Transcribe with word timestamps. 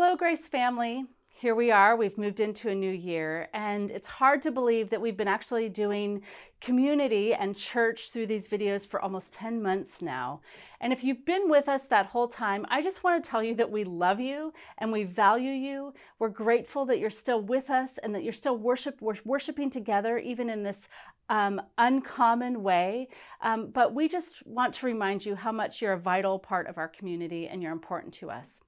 Hello, 0.00 0.14
Grace 0.14 0.46
family. 0.46 1.06
Here 1.28 1.56
we 1.56 1.72
are, 1.72 1.96
we've 1.96 2.16
moved 2.16 2.38
into 2.38 2.68
a 2.68 2.74
new 2.74 2.92
year, 2.92 3.48
and 3.52 3.90
it's 3.90 4.06
hard 4.06 4.42
to 4.42 4.52
believe 4.52 4.90
that 4.90 5.00
we've 5.00 5.16
been 5.16 5.26
actually 5.26 5.68
doing 5.68 6.22
community 6.60 7.34
and 7.34 7.56
church 7.56 8.10
through 8.10 8.28
these 8.28 8.46
videos 8.46 8.86
for 8.86 9.00
almost 9.00 9.32
10 9.32 9.60
months 9.60 10.00
now. 10.00 10.40
And 10.80 10.92
if 10.92 11.02
you've 11.02 11.24
been 11.24 11.50
with 11.50 11.68
us 11.68 11.86
that 11.86 12.06
whole 12.06 12.28
time, 12.28 12.64
I 12.68 12.80
just 12.80 13.02
want 13.02 13.24
to 13.24 13.28
tell 13.28 13.42
you 13.42 13.56
that 13.56 13.72
we 13.72 13.82
love 13.82 14.20
you 14.20 14.52
and 14.78 14.92
we 14.92 15.02
value 15.02 15.50
you. 15.50 15.94
We're 16.20 16.28
grateful 16.28 16.86
that 16.86 17.00
you're 17.00 17.10
still 17.10 17.42
with 17.42 17.68
us 17.68 17.98
and 18.00 18.14
that 18.14 18.22
you're 18.22 18.32
still 18.32 18.56
worship, 18.56 19.02
worshiping 19.02 19.68
together, 19.68 20.16
even 20.18 20.48
in 20.48 20.62
this 20.62 20.86
um, 21.28 21.60
uncommon 21.76 22.62
way. 22.62 23.08
Um, 23.42 23.72
but 23.74 23.96
we 23.96 24.08
just 24.08 24.46
want 24.46 24.74
to 24.74 24.86
remind 24.86 25.26
you 25.26 25.34
how 25.34 25.50
much 25.50 25.82
you're 25.82 25.94
a 25.94 25.98
vital 25.98 26.38
part 26.38 26.68
of 26.68 26.78
our 26.78 26.86
community 26.86 27.48
and 27.48 27.60
you're 27.60 27.72
important 27.72 28.14
to 28.14 28.30
us. 28.30 28.60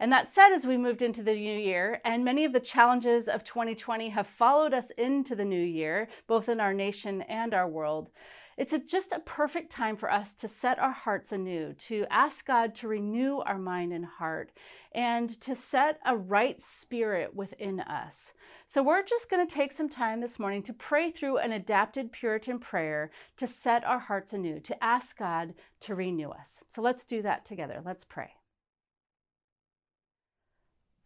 And 0.00 0.10
that 0.12 0.32
said, 0.32 0.52
as 0.52 0.66
we 0.66 0.78
moved 0.78 1.02
into 1.02 1.22
the 1.22 1.34
new 1.34 1.58
year, 1.58 2.00
and 2.06 2.24
many 2.24 2.46
of 2.46 2.54
the 2.54 2.58
challenges 2.58 3.28
of 3.28 3.44
2020 3.44 4.08
have 4.08 4.26
followed 4.26 4.72
us 4.72 4.90
into 4.96 5.36
the 5.36 5.44
new 5.44 5.62
year, 5.62 6.08
both 6.26 6.48
in 6.48 6.58
our 6.58 6.72
nation 6.72 7.20
and 7.22 7.52
our 7.52 7.68
world, 7.68 8.08
it's 8.56 8.72
a, 8.72 8.78
just 8.78 9.12
a 9.12 9.20
perfect 9.20 9.70
time 9.70 9.96
for 9.96 10.10
us 10.10 10.32
to 10.34 10.48
set 10.48 10.78
our 10.78 10.92
hearts 10.92 11.32
anew, 11.32 11.74
to 11.88 12.06
ask 12.10 12.46
God 12.46 12.74
to 12.76 12.88
renew 12.88 13.40
our 13.40 13.58
mind 13.58 13.92
and 13.92 14.06
heart, 14.06 14.52
and 14.92 15.28
to 15.42 15.54
set 15.54 15.98
a 16.06 16.16
right 16.16 16.60
spirit 16.60 17.36
within 17.36 17.80
us. 17.80 18.32
So, 18.68 18.82
we're 18.82 19.02
just 19.02 19.28
going 19.28 19.46
to 19.46 19.54
take 19.54 19.72
some 19.72 19.88
time 19.88 20.20
this 20.20 20.38
morning 20.38 20.62
to 20.62 20.72
pray 20.72 21.10
through 21.10 21.38
an 21.38 21.52
adapted 21.52 22.10
Puritan 22.10 22.58
prayer 22.58 23.10
to 23.36 23.46
set 23.46 23.84
our 23.84 23.98
hearts 23.98 24.32
anew, 24.32 24.60
to 24.60 24.82
ask 24.82 25.18
God 25.18 25.54
to 25.80 25.94
renew 25.94 26.30
us. 26.30 26.58
So, 26.74 26.80
let's 26.80 27.04
do 27.04 27.20
that 27.22 27.44
together. 27.44 27.82
Let's 27.84 28.04
pray. 28.04 28.39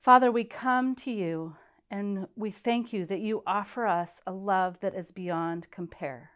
Father, 0.05 0.31
we 0.31 0.45
come 0.45 0.95
to 0.97 1.11
you 1.11 1.57
and 1.91 2.27
we 2.37 2.51
thank 2.51 2.93
you 2.93 3.07
that 3.07 3.21
you 3.21 3.43
offer 3.47 3.87
us 3.87 4.21
a 4.27 4.33
love 4.33 4.79
that 4.81 4.95
is 4.95 5.11
beyond 5.11 5.71
compare. 5.71 6.33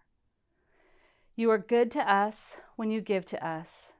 You 1.36 1.50
are 1.50 1.58
good 1.58 1.90
to 1.90 2.10
us 2.10 2.56
when 2.76 2.90
you 2.90 3.02
give 3.02 3.26
to 3.26 3.46
us, 3.46 3.92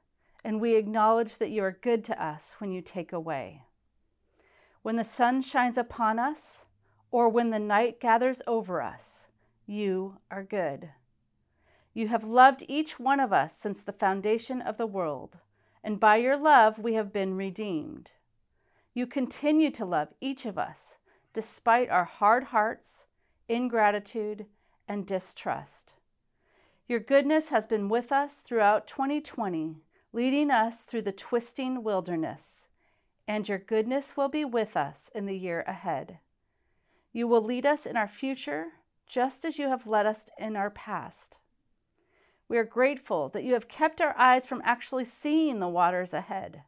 and 0.42 0.58
we 0.58 0.76
acknowledge 0.76 1.36
that 1.36 1.50
you 1.50 1.62
are 1.64 1.78
good 1.82 2.02
to 2.04 2.24
us 2.24 2.54
when 2.56 2.72
you 2.72 2.80
take 2.80 3.12
away. 3.12 3.64
When 4.80 4.96
the 4.96 5.04
sun 5.04 5.42
shines 5.42 5.76
upon 5.76 6.18
us, 6.18 6.64
or 7.10 7.28
when 7.28 7.50
the 7.50 7.58
night 7.58 8.00
gathers 8.00 8.40
over 8.46 8.80
us, 8.80 9.26
you 9.66 10.16
are 10.30 10.42
good. 10.42 10.92
You 11.92 12.08
have 12.08 12.24
loved 12.24 12.64
each 12.68 12.98
one 12.98 13.20
of 13.20 13.34
us 13.34 13.54
since 13.54 13.82
the 13.82 13.92
foundation 13.92 14.62
of 14.62 14.78
the 14.78 14.86
world, 14.86 15.36
and 15.84 16.00
by 16.00 16.16
your 16.16 16.38
love 16.38 16.78
we 16.78 16.94
have 16.94 17.12
been 17.12 17.34
redeemed. 17.34 18.12
You 18.98 19.06
continue 19.06 19.70
to 19.70 19.84
love 19.84 20.08
each 20.20 20.44
of 20.44 20.58
us 20.58 20.96
despite 21.32 21.88
our 21.88 22.04
hard 22.04 22.42
hearts, 22.42 23.04
ingratitude, 23.48 24.46
and 24.88 25.06
distrust. 25.06 25.92
Your 26.88 26.98
goodness 26.98 27.50
has 27.50 27.64
been 27.64 27.88
with 27.88 28.10
us 28.10 28.38
throughout 28.38 28.88
2020, 28.88 29.76
leading 30.12 30.50
us 30.50 30.82
through 30.82 31.02
the 31.02 31.12
twisting 31.12 31.84
wilderness, 31.84 32.66
and 33.28 33.48
your 33.48 33.58
goodness 33.58 34.16
will 34.16 34.28
be 34.28 34.44
with 34.44 34.76
us 34.76 35.12
in 35.14 35.26
the 35.26 35.38
year 35.38 35.62
ahead. 35.68 36.18
You 37.12 37.28
will 37.28 37.44
lead 37.44 37.66
us 37.66 37.86
in 37.86 37.96
our 37.96 38.08
future 38.08 38.72
just 39.08 39.44
as 39.44 39.60
you 39.60 39.68
have 39.68 39.86
led 39.86 40.06
us 40.06 40.24
in 40.40 40.56
our 40.56 40.70
past. 40.70 41.38
We 42.48 42.58
are 42.58 42.64
grateful 42.64 43.28
that 43.28 43.44
you 43.44 43.52
have 43.52 43.68
kept 43.68 44.00
our 44.00 44.18
eyes 44.18 44.44
from 44.44 44.60
actually 44.64 45.04
seeing 45.04 45.60
the 45.60 45.68
waters 45.68 46.12
ahead 46.12 46.64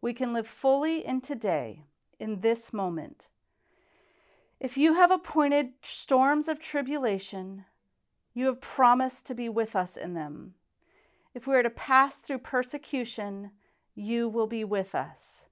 we 0.00 0.12
can 0.12 0.32
live 0.32 0.46
fully 0.46 1.06
in 1.06 1.20
today, 1.20 1.84
in 2.18 2.40
this 2.40 2.72
moment. 2.72 3.28
If 4.60 4.76
you 4.76 4.94
have 4.94 5.10
appointed 5.10 5.72
storms 5.82 6.48
of 6.48 6.60
tribulation, 6.60 7.64
you 8.34 8.46
have 8.46 8.60
promised 8.60 9.26
to 9.26 9.34
be 9.34 9.48
with 9.48 9.76
us 9.76 9.96
in 9.96 10.14
them. 10.14 10.54
If 11.34 11.46
we 11.46 11.54
are 11.56 11.62
to 11.62 11.70
pass 11.70 12.16
through 12.18 12.38
persecution, 12.38 13.50
you 13.94 14.28
will 14.28 14.46
be 14.46 14.64
with 14.64 14.94
us. 14.94 15.44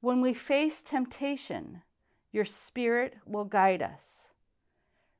When 0.00 0.20
we 0.20 0.32
face 0.32 0.82
temptation, 0.82 1.82
your 2.32 2.44
Spirit 2.44 3.16
will 3.26 3.44
guide 3.44 3.82
us. 3.82 4.28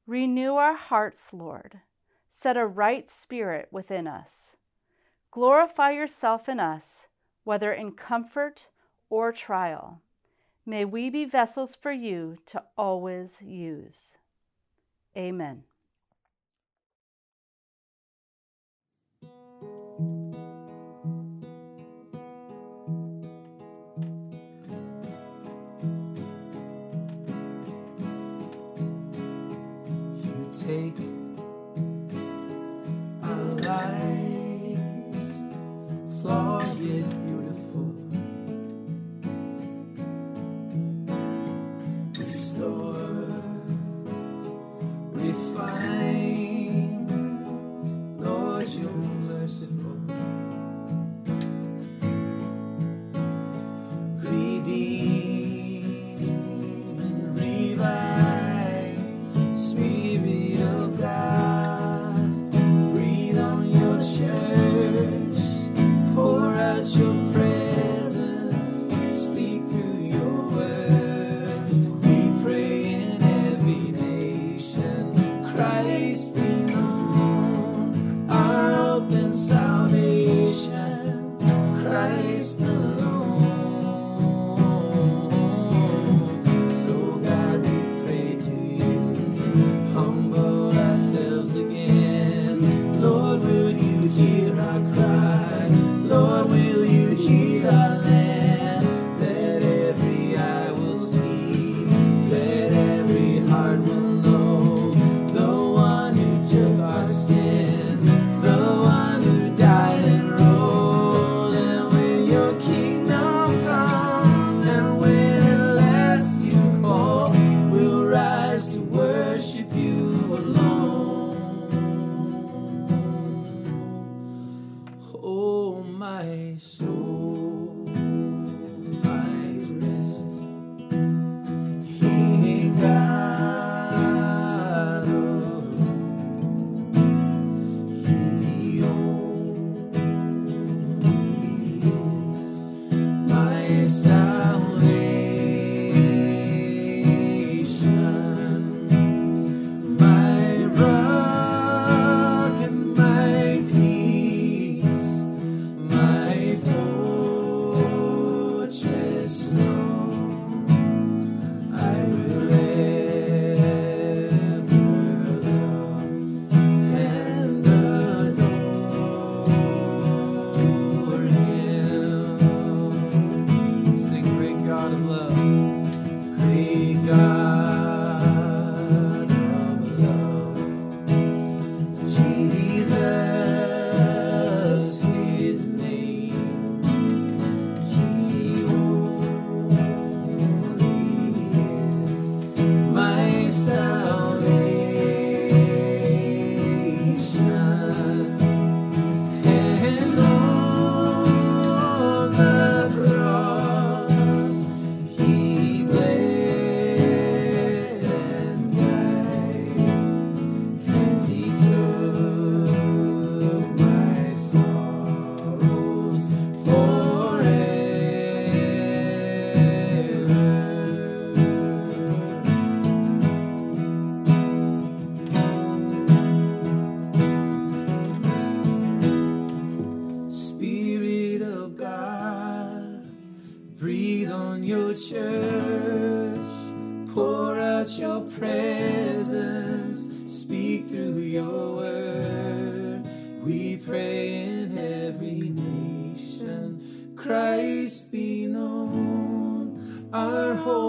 Renew 0.06 0.54
our 0.54 0.74
hearts, 0.74 1.32
Lord. 1.32 1.80
Set 2.30 2.56
a 2.56 2.66
right 2.66 3.10
spirit 3.10 3.68
within 3.70 4.06
us. 4.06 4.56
Glorify 5.30 5.90
yourself 5.90 6.48
in 6.48 6.58
us 6.58 7.06
whether 7.44 7.72
in 7.72 7.92
comfort 7.92 8.66
or 9.08 9.32
trial. 9.32 10.02
May 10.66 10.84
we 10.84 11.10
be 11.10 11.24
vessels 11.24 11.74
for 11.74 11.92
you 11.92 12.38
to 12.46 12.62
always 12.76 13.38
use. 13.42 14.12
Amen. 15.16 15.64
You 30.22 30.50
take 30.52 31.19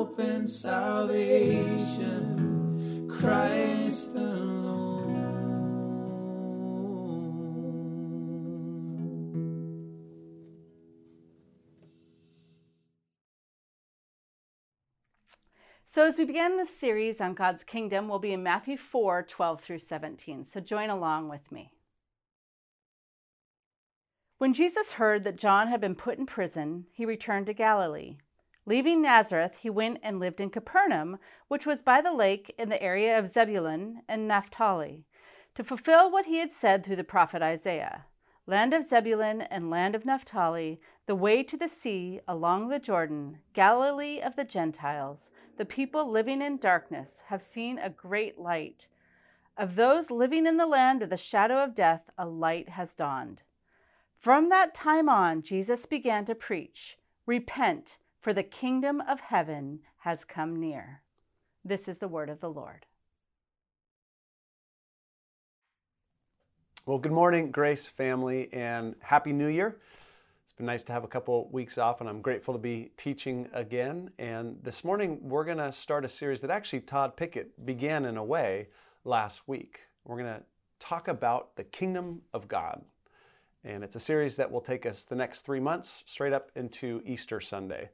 hope 0.01 0.17
and 0.17 0.49
salvation, 0.49 1.77
Christ 3.07 4.15
alone. 4.15 5.11
So, 15.85 16.07
as 16.07 16.17
we 16.17 16.25
begin 16.25 16.57
this 16.57 16.75
series 16.75 17.21
on 17.21 17.35
God's 17.35 17.63
kingdom, 17.63 18.09
we'll 18.09 18.17
be 18.17 18.33
in 18.33 18.41
Matthew 18.41 18.77
4 18.77 19.21
12 19.21 19.61
through 19.61 19.77
17. 19.77 20.45
So, 20.45 20.59
join 20.59 20.89
along 20.89 21.29
with 21.29 21.51
me. 21.51 21.73
When 24.39 24.55
Jesus 24.55 24.93
heard 24.93 25.23
that 25.25 25.35
John 25.35 25.67
had 25.67 25.79
been 25.79 25.93
put 25.93 26.17
in 26.17 26.25
prison, 26.25 26.87
he 26.91 27.05
returned 27.05 27.45
to 27.45 27.53
Galilee. 27.53 28.17
Leaving 28.65 29.01
Nazareth, 29.01 29.53
he 29.61 29.69
went 29.69 29.99
and 30.03 30.19
lived 30.19 30.39
in 30.39 30.49
Capernaum, 30.49 31.17
which 31.47 31.65
was 31.65 31.81
by 31.81 32.01
the 32.01 32.13
lake 32.13 32.53
in 32.57 32.69
the 32.69 32.81
area 32.81 33.17
of 33.17 33.27
Zebulun 33.27 34.01
and 34.07 34.27
Naphtali, 34.27 35.05
to 35.55 35.63
fulfill 35.63 36.11
what 36.11 36.25
he 36.25 36.37
had 36.37 36.51
said 36.51 36.83
through 36.83 36.95
the 36.97 37.03
prophet 37.03 37.41
Isaiah 37.41 38.05
Land 38.47 38.73
of 38.73 38.83
Zebulun 38.83 39.41
and 39.41 39.69
land 39.69 39.95
of 39.95 40.03
Naphtali, 40.03 40.81
the 41.05 41.15
way 41.15 41.43
to 41.43 41.55
the 41.55 41.69
sea 41.69 42.19
along 42.27 42.69
the 42.69 42.79
Jordan, 42.79 43.37
Galilee 43.53 44.19
of 44.19 44.35
the 44.35 44.43
Gentiles, 44.43 45.31
the 45.57 45.65
people 45.65 46.09
living 46.09 46.41
in 46.41 46.57
darkness 46.57 47.21
have 47.27 47.41
seen 47.41 47.77
a 47.77 47.89
great 47.89 48.39
light. 48.39 48.87
Of 49.57 49.75
those 49.75 50.09
living 50.09 50.47
in 50.47 50.57
the 50.57 50.65
land 50.65 51.03
of 51.03 51.09
the 51.09 51.17
shadow 51.17 51.63
of 51.63 51.75
death, 51.75 52.09
a 52.17 52.25
light 52.25 52.69
has 52.69 52.95
dawned. 52.95 53.41
From 54.15 54.49
that 54.49 54.73
time 54.73 55.07
on, 55.07 55.43
Jesus 55.43 55.85
began 55.85 56.25
to 56.25 56.35
preach 56.35 56.97
Repent, 57.25 57.97
for 58.21 58.33
the 58.33 58.43
kingdom 58.43 59.01
of 59.09 59.19
heaven 59.19 59.79
has 59.97 60.23
come 60.23 60.59
near. 60.59 61.01
This 61.65 61.87
is 61.87 61.97
the 61.97 62.07
word 62.07 62.29
of 62.29 62.39
the 62.39 62.49
Lord. 62.49 62.85
Well, 66.85 66.99
good 66.99 67.11
morning, 67.11 67.51
Grace 67.51 67.87
family, 67.87 68.49
and 68.53 68.95
Happy 69.01 69.33
New 69.33 69.47
Year. 69.47 69.77
It's 70.43 70.53
been 70.53 70.65
nice 70.65 70.83
to 70.85 70.93
have 70.93 71.03
a 71.03 71.07
couple 71.07 71.49
weeks 71.51 71.77
off, 71.77 71.99
and 71.99 72.09
I'm 72.09 72.21
grateful 72.21 72.53
to 72.53 72.59
be 72.59 72.91
teaching 72.95 73.49
again. 73.53 74.11
And 74.19 74.57
this 74.61 74.83
morning, 74.83 75.19
we're 75.21 75.45
going 75.45 75.57
to 75.57 75.71
start 75.71 76.05
a 76.05 76.09
series 76.09 76.41
that 76.41 76.51
actually 76.51 76.81
Todd 76.81 77.17
Pickett 77.17 77.65
began 77.65 78.05
in 78.05 78.17
a 78.17 78.23
way 78.23 78.67
last 79.03 79.47
week. 79.47 79.81
We're 80.05 80.17
going 80.17 80.33
to 80.33 80.43
talk 80.79 81.07
about 81.07 81.55
the 81.55 81.63
kingdom 81.63 82.21
of 82.33 82.47
God. 82.47 82.83
And 83.63 83.83
it's 83.83 83.95
a 83.95 83.99
series 83.99 84.37
that 84.37 84.51
will 84.51 84.61
take 84.61 84.85
us 84.85 85.03
the 85.03 85.15
next 85.15 85.41
three 85.41 85.59
months 85.59 86.03
straight 86.07 86.33
up 86.33 86.51
into 86.55 87.01
Easter 87.05 87.39
Sunday. 87.39 87.89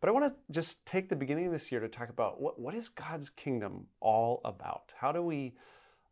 But 0.00 0.08
I 0.08 0.12
want 0.12 0.28
to 0.28 0.34
just 0.50 0.84
take 0.84 1.08
the 1.08 1.16
beginning 1.16 1.46
of 1.46 1.52
this 1.52 1.70
year 1.70 1.80
to 1.80 1.88
talk 1.88 2.10
about 2.10 2.40
what, 2.40 2.58
what 2.58 2.74
is 2.74 2.88
God's 2.88 3.30
kingdom 3.30 3.86
all 4.00 4.40
about? 4.44 4.92
How 4.96 5.12
do 5.12 5.22
we 5.22 5.54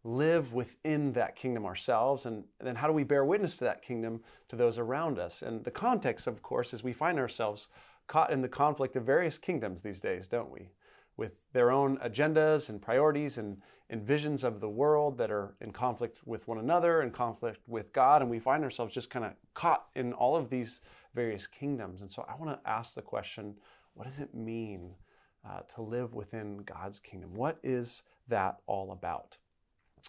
live 0.04 0.52
within 0.52 1.12
that 1.12 1.36
kingdom 1.36 1.64
ourselves 1.64 2.26
and 2.26 2.44
then 2.60 2.74
how 2.74 2.86
do 2.86 2.92
we 2.92 3.04
bear 3.04 3.24
witness 3.24 3.56
to 3.56 3.64
that 3.64 3.82
kingdom 3.82 4.20
to 4.48 4.56
those 4.56 4.76
around 4.76 5.16
us 5.16 5.42
and 5.42 5.62
the 5.62 5.70
context 5.70 6.26
of 6.26 6.42
course 6.42 6.74
is 6.74 6.82
we 6.82 6.92
find 6.92 7.20
ourselves 7.20 7.68
caught 8.08 8.32
in 8.32 8.42
the 8.42 8.48
conflict 8.48 8.96
of 8.96 9.04
various 9.04 9.38
kingdoms 9.38 9.82
these 9.82 10.00
days 10.00 10.26
don't 10.26 10.50
we 10.50 10.72
with 11.16 11.32
their 11.52 11.70
own 11.70 11.98
agendas 11.98 12.68
and 12.68 12.82
priorities 12.82 13.38
and, 13.38 13.62
and 13.92 14.02
visions 14.02 14.42
of 14.42 14.58
the 14.58 14.68
world 14.68 15.16
that 15.18 15.30
are 15.30 15.54
in 15.60 15.70
conflict 15.70 16.18
with 16.26 16.48
one 16.48 16.58
another 16.58 17.02
in 17.02 17.10
conflict 17.10 17.60
with 17.68 17.92
god 17.92 18.22
and 18.22 18.30
we 18.30 18.40
find 18.40 18.64
ourselves 18.64 18.92
just 18.92 19.10
kind 19.10 19.24
of 19.24 19.32
caught 19.54 19.86
in 19.94 20.12
all 20.14 20.34
of 20.34 20.50
these 20.50 20.80
various 21.14 21.46
kingdoms 21.46 22.00
and 22.00 22.10
so 22.10 22.26
i 22.28 22.34
want 22.34 22.50
to 22.50 22.68
ask 22.68 22.94
the 22.94 23.02
question 23.02 23.54
what 23.94 24.08
does 24.08 24.18
it 24.18 24.34
mean 24.34 24.90
uh, 25.48 25.60
to 25.72 25.82
live 25.82 26.14
within 26.14 26.58
god's 26.64 26.98
kingdom 26.98 27.32
what 27.34 27.58
is 27.62 28.02
that 28.28 28.58
all 28.66 28.90
about 28.90 29.38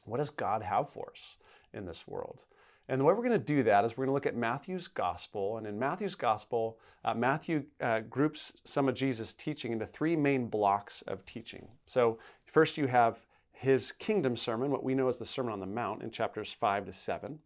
what 0.05 0.17
does 0.17 0.29
God 0.29 0.63
have 0.63 0.89
for 0.89 1.11
us 1.11 1.37
in 1.73 1.85
this 1.85 2.07
world? 2.07 2.45
And 2.89 2.99
the 2.99 3.05
way 3.05 3.13
we're 3.13 3.23
going 3.23 3.31
to 3.31 3.39
do 3.39 3.63
that 3.63 3.85
is 3.85 3.91
we're 3.91 4.05
going 4.05 4.09
to 4.09 4.13
look 4.13 4.25
at 4.25 4.35
Matthew's 4.35 4.87
gospel. 4.87 5.57
And 5.57 5.65
in 5.65 5.79
Matthew's 5.79 6.15
gospel, 6.15 6.77
uh, 7.05 7.13
Matthew 7.13 7.63
uh, 7.79 8.01
groups 8.01 8.53
some 8.65 8.89
of 8.89 8.95
Jesus' 8.95 9.33
teaching 9.33 9.71
into 9.71 9.85
three 9.85 10.17
main 10.17 10.47
blocks 10.47 11.01
of 11.03 11.25
teaching. 11.25 11.69
So, 11.85 12.19
first 12.45 12.77
you 12.77 12.87
have 12.87 13.25
his 13.53 13.91
kingdom 13.91 14.35
sermon, 14.35 14.71
what 14.71 14.83
we 14.83 14.95
know 14.95 15.07
as 15.07 15.19
the 15.19 15.25
Sermon 15.25 15.53
on 15.53 15.59
the 15.59 15.65
Mount, 15.65 16.03
in 16.03 16.11
chapters 16.11 16.51
5 16.51 16.85
to 16.87 16.93
7. 16.93 17.39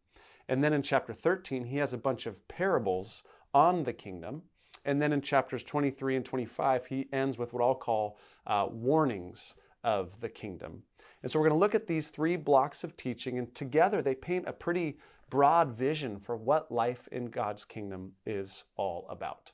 And 0.50 0.64
then 0.64 0.74
in 0.74 0.82
chapter 0.82 1.14
13, 1.14 1.66
he 1.66 1.78
has 1.78 1.94
a 1.94 1.98
bunch 1.98 2.26
of 2.26 2.48
parables 2.48 3.24
on 3.54 3.84
the 3.84 3.94
kingdom. 3.94 4.44
And 4.86 5.02
then 5.02 5.12
in 5.12 5.22
chapters 5.22 5.64
23 5.64 6.16
and 6.16 6.26
25, 6.26 6.86
he 6.88 7.08
ends 7.12 7.38
with 7.38 7.54
what 7.54 7.62
I'll 7.62 7.76
call 7.76 8.18
uh, 8.46 8.68
warnings 8.72 9.54
of 9.84 10.22
the 10.22 10.30
kingdom. 10.30 10.84
And 11.22 11.32
so 11.32 11.40
we're 11.40 11.50
going 11.50 11.60
to 11.60 11.64
look 11.64 11.76
at 11.76 11.88
these 11.88 12.10
three 12.10 12.36
blocks 12.36 12.84
of 12.84 12.96
teaching, 12.96 13.38
and 13.38 13.54
together 13.54 14.02
they 14.02 14.16
paint 14.16 14.48
a 14.48 14.54
pretty 14.54 14.98
broad 15.30 15.74
vision 15.74 16.20
for 16.20 16.38
what 16.38 16.72
life 16.72 17.08
in 17.12 17.26
God's 17.26 17.66
kingdom 17.66 18.14
is 18.26 18.66
all 18.78 19.06
about. 19.10 19.52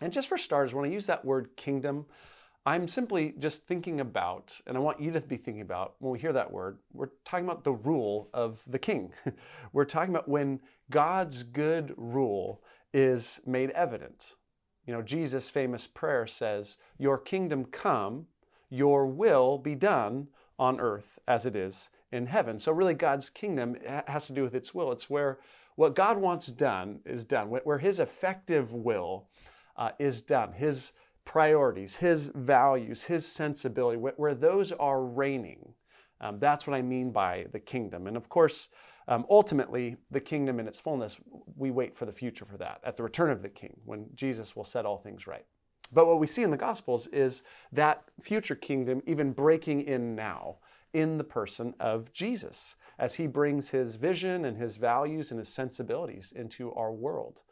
And 0.00 0.12
just 0.12 0.28
for 0.28 0.38
starters, 0.38 0.74
when 0.74 0.88
I 0.88 0.92
use 0.92 1.06
that 1.06 1.24
word 1.24 1.56
kingdom, 1.56 2.06
I'm 2.66 2.88
simply 2.88 3.34
just 3.38 3.66
thinking 3.66 4.00
about, 4.00 4.58
and 4.66 4.76
I 4.76 4.80
want 4.80 4.98
you 4.98 5.10
to 5.12 5.20
be 5.20 5.36
thinking 5.36 5.60
about 5.60 5.96
when 5.98 6.12
we 6.12 6.18
hear 6.18 6.32
that 6.32 6.50
word, 6.50 6.78
we're 6.94 7.10
talking 7.24 7.44
about 7.44 7.62
the 7.62 7.74
rule 7.74 8.30
of 8.32 8.62
the 8.66 8.78
king. 8.78 9.12
we're 9.74 9.84
talking 9.84 10.14
about 10.14 10.30
when 10.30 10.60
God's 10.90 11.42
good 11.42 11.92
rule 11.98 12.62
is 12.94 13.40
made 13.44 13.68
evident. 13.70 14.36
You 14.86 14.94
know, 14.94 15.02
Jesus' 15.02 15.50
famous 15.50 15.86
prayer 15.86 16.26
says, 16.26 16.78
Your 16.98 17.18
kingdom 17.18 17.66
come, 17.66 18.26
your 18.70 19.06
will 19.06 19.58
be 19.58 19.74
done 19.74 20.28
on 20.58 20.80
earth 20.80 21.18
as 21.28 21.44
it 21.44 21.56
is 21.56 21.90
in 22.12 22.26
heaven. 22.26 22.58
So, 22.58 22.72
really, 22.72 22.94
God's 22.94 23.28
kingdom 23.28 23.76
has 24.06 24.26
to 24.28 24.32
do 24.32 24.42
with 24.42 24.54
its 24.54 24.74
will. 24.74 24.90
It's 24.90 25.10
where 25.10 25.38
what 25.76 25.94
God 25.94 26.16
wants 26.16 26.46
done 26.46 27.00
is 27.04 27.24
done, 27.24 27.48
where 27.50 27.78
His 27.78 27.98
effective 27.98 28.72
will 28.72 29.28
uh, 29.76 29.90
is 29.98 30.22
done, 30.22 30.52
His 30.52 30.92
priorities, 31.24 31.96
His 31.96 32.30
values, 32.34 33.04
His 33.04 33.26
sensibility, 33.26 33.98
where 33.98 34.34
those 34.34 34.72
are 34.72 35.02
reigning. 35.02 35.74
Um, 36.20 36.38
that's 36.38 36.66
what 36.66 36.76
I 36.76 36.82
mean 36.82 37.10
by 37.10 37.46
the 37.52 37.60
kingdom. 37.60 38.06
And 38.06 38.16
of 38.16 38.28
course, 38.28 38.68
um, 39.06 39.26
ultimately, 39.28 39.96
the 40.10 40.20
kingdom 40.20 40.58
in 40.58 40.66
its 40.66 40.80
fullness, 40.80 41.18
we 41.56 41.70
wait 41.70 41.94
for 41.94 42.06
the 42.06 42.12
future 42.12 42.44
for 42.44 42.56
that, 42.56 42.80
at 42.84 42.96
the 42.96 43.02
return 43.02 43.30
of 43.30 43.42
the 43.42 43.48
king, 43.48 43.80
when 43.84 44.06
Jesus 44.14 44.56
will 44.56 44.64
set 44.64 44.86
all 44.86 44.98
things 44.98 45.26
right. 45.26 45.44
But 45.92 46.06
what 46.06 46.18
we 46.18 46.26
see 46.26 46.42
in 46.42 46.50
the 46.50 46.56
Gospels 46.56 47.06
is 47.08 47.42
that 47.72 48.04
future 48.20 48.54
kingdom 48.54 49.02
even 49.06 49.32
breaking 49.32 49.82
in 49.82 50.14
now 50.14 50.56
in 50.94 51.18
the 51.18 51.24
person 51.24 51.74
of 51.78 52.12
Jesus 52.12 52.76
as 52.98 53.14
he 53.14 53.26
brings 53.26 53.70
his 53.70 53.96
vision 53.96 54.44
and 54.44 54.56
his 54.56 54.76
values 54.76 55.30
and 55.30 55.38
his 55.38 55.48
sensibilities 55.48 56.32
into 56.34 56.72
our 56.72 56.92
world. 56.92 57.42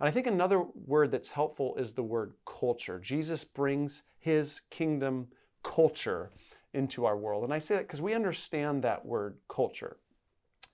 And 0.00 0.08
I 0.08 0.12
think 0.12 0.26
another 0.26 0.64
word 0.86 1.10
that's 1.10 1.30
helpful 1.30 1.76
is 1.76 1.92
the 1.92 2.02
word 2.02 2.32
culture. 2.46 2.98
Jesus 2.98 3.44
brings 3.44 4.02
his 4.18 4.62
kingdom 4.70 5.28
culture 5.62 6.30
into 6.72 7.04
our 7.04 7.16
world. 7.16 7.44
And 7.44 7.52
I 7.52 7.58
say 7.58 7.74
that 7.76 7.86
because 7.86 8.00
we 8.00 8.14
understand 8.14 8.82
that 8.82 9.04
word 9.04 9.36
culture. 9.48 9.98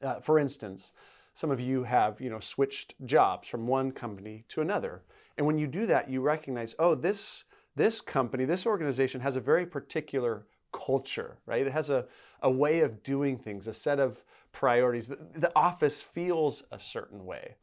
Uh, 0.01 0.21
for 0.21 0.39
instance, 0.39 0.93
some 1.35 1.51
of 1.51 1.61
you 1.61 1.85
have, 1.85 2.21
you 2.21 2.31
know, 2.31 2.39
switched 2.39 2.95
jobs 3.05 3.49
from 3.49 3.67
one 3.67 3.91
company 3.91 4.45
to 4.49 4.61
another. 4.61 5.03
And 5.37 5.47
when 5.47 5.59
you 5.59 5.67
do 5.67 5.87
that, 5.87 6.09
you 6.09 6.21
recognize, 6.21 6.75
oh, 6.79 6.95
this, 6.95 7.45
this 7.75 8.01
company, 8.01 8.45
this 8.45 8.65
organization 8.65 9.21
has 9.23 9.37
a 9.37 9.41
very 9.41 9.67
particular 9.67 10.47
culture, 10.73 11.39
right? 11.47 11.67
It 11.67 11.73
has 11.73 11.91
a, 11.91 12.07
a 12.43 12.51
way 12.51 12.81
of 12.81 13.03
doing 13.03 13.39
things, 13.39 13.67
a 13.67 13.75
set 13.75 13.99
of 13.99 14.25
priorities. 14.53 15.09
The, 15.09 15.19
the 15.35 15.53
office 15.57 16.01
feels 16.01 16.63
a 16.71 16.79
certain 16.79 17.27
way. 17.27 17.57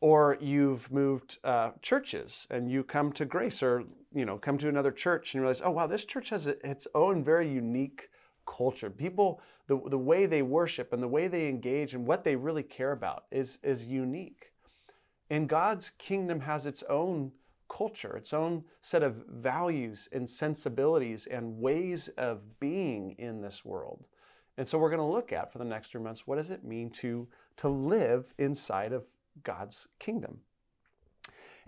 Or 0.00 0.38
you've 0.40 0.92
moved 0.92 1.38
uh, 1.42 1.70
churches 1.82 2.46
and 2.50 2.70
you 2.70 2.84
come 2.84 3.12
to 3.12 3.24
Grace 3.24 3.62
or 3.62 3.84
you 4.14 4.24
know 4.24 4.38
come 4.38 4.56
to 4.58 4.68
another 4.68 4.92
church 4.92 5.34
and 5.34 5.40
you 5.40 5.42
realize, 5.42 5.62
oh 5.64 5.72
wow, 5.72 5.86
this 5.86 6.04
church 6.04 6.30
has 6.30 6.46
its 6.46 6.86
own 6.94 7.24
very 7.24 7.48
unique 7.48 8.08
culture. 8.48 8.90
People, 8.90 9.40
the, 9.66 9.80
the 9.88 9.98
way 9.98 10.26
they 10.26 10.42
worship 10.42 10.92
and 10.92 11.02
the 11.02 11.08
way 11.08 11.28
they 11.28 11.48
engage 11.48 11.94
and 11.94 12.06
what 12.06 12.24
they 12.24 12.36
really 12.36 12.62
care 12.62 12.92
about 12.92 13.24
is, 13.30 13.58
is 13.62 13.86
unique. 13.86 14.52
And 15.30 15.48
God's 15.48 15.90
kingdom 15.90 16.40
has 16.40 16.64
its 16.64 16.82
own 16.88 17.32
culture, 17.68 18.16
its 18.16 18.32
own 18.32 18.64
set 18.80 19.02
of 19.02 19.24
values 19.28 20.08
and 20.10 20.28
sensibilities 20.28 21.26
and 21.26 21.58
ways 21.58 22.08
of 22.16 22.58
being 22.58 23.14
in 23.18 23.42
this 23.42 23.64
world. 23.64 24.06
And 24.56 24.66
so 24.66 24.78
we're 24.78 24.90
going 24.90 24.98
to 24.98 25.04
look 25.04 25.32
at 25.32 25.52
for 25.52 25.58
the 25.58 25.64
next 25.64 25.92
three 25.92 26.00
months 26.00 26.26
what 26.26 26.36
does 26.36 26.50
it 26.50 26.64
mean 26.64 26.90
to, 26.90 27.28
to 27.56 27.68
live 27.68 28.32
inside 28.38 28.92
of 28.92 29.04
God's 29.42 29.88
kingdom. 29.98 30.40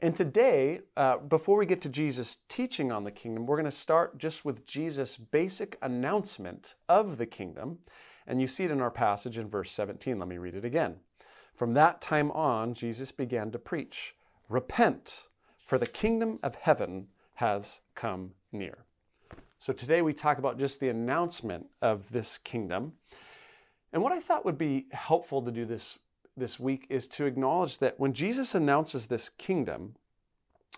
And 0.03 0.17
today, 0.17 0.81
uh, 0.97 1.19
before 1.19 1.59
we 1.59 1.67
get 1.67 1.83
to 1.83 1.91
Jesus' 1.91 2.39
teaching 2.49 2.91
on 2.91 3.05
the 3.05 3.11
kingdom, 3.11 3.45
we're 3.45 3.57
going 3.57 3.65
to 3.67 3.71
start 3.71 4.17
just 4.17 4.45
with 4.47 4.65
Jesus' 4.65 5.17
basic 5.17 5.77
announcement 5.83 6.75
of 6.89 7.19
the 7.19 7.27
kingdom. 7.27 7.81
And 8.27 8.41
you 8.41 8.49
see 8.49 8.65
it 8.65 8.71
in 8.71 8.81
our 8.81 8.91
passage 8.91 9.37
in 9.37 9.49
verse 9.49 9.71
17. 9.73 10.19
Let 10.19 10.29
me 10.29 10.39
read 10.39 10.55
it 10.55 10.65
again. 10.65 10.97
From 11.55 11.75
that 11.75 12.01
time 12.01 12.31
on, 12.31 12.73
Jesus 12.73 13.13
began 13.13 13.51
to 13.51 13.59
preach 13.59 14.15
Repent, 14.49 15.29
for 15.65 15.79
the 15.79 15.87
kingdom 15.87 16.39
of 16.43 16.55
heaven 16.55 17.09
has 17.35 17.83
come 17.95 18.33
near. 18.53 18.85
So 19.59 19.73
today 19.75 20.01
we 20.01 20.15
talk 20.15 20.39
about 20.39 20.59
just 20.59 20.81
the 20.81 20.89
announcement 20.89 21.67
of 21.83 22.11
this 22.11 22.39
kingdom. 22.39 22.95
And 23.93 24.03
what 24.03 24.13
I 24.13 24.21
thought 24.21 24.47
would 24.47 24.57
be 24.57 24.87
helpful 24.93 25.43
to 25.43 25.51
do 25.51 25.67
this 25.67 25.99
this 26.37 26.59
week 26.59 26.87
is 26.89 27.09
to 27.09 27.27
acknowledge 27.27 27.79
that 27.79 27.99
when 27.99 28.13
Jesus 28.13 28.55
announces 28.55 29.07
this 29.07 29.29
kingdom, 29.29 29.95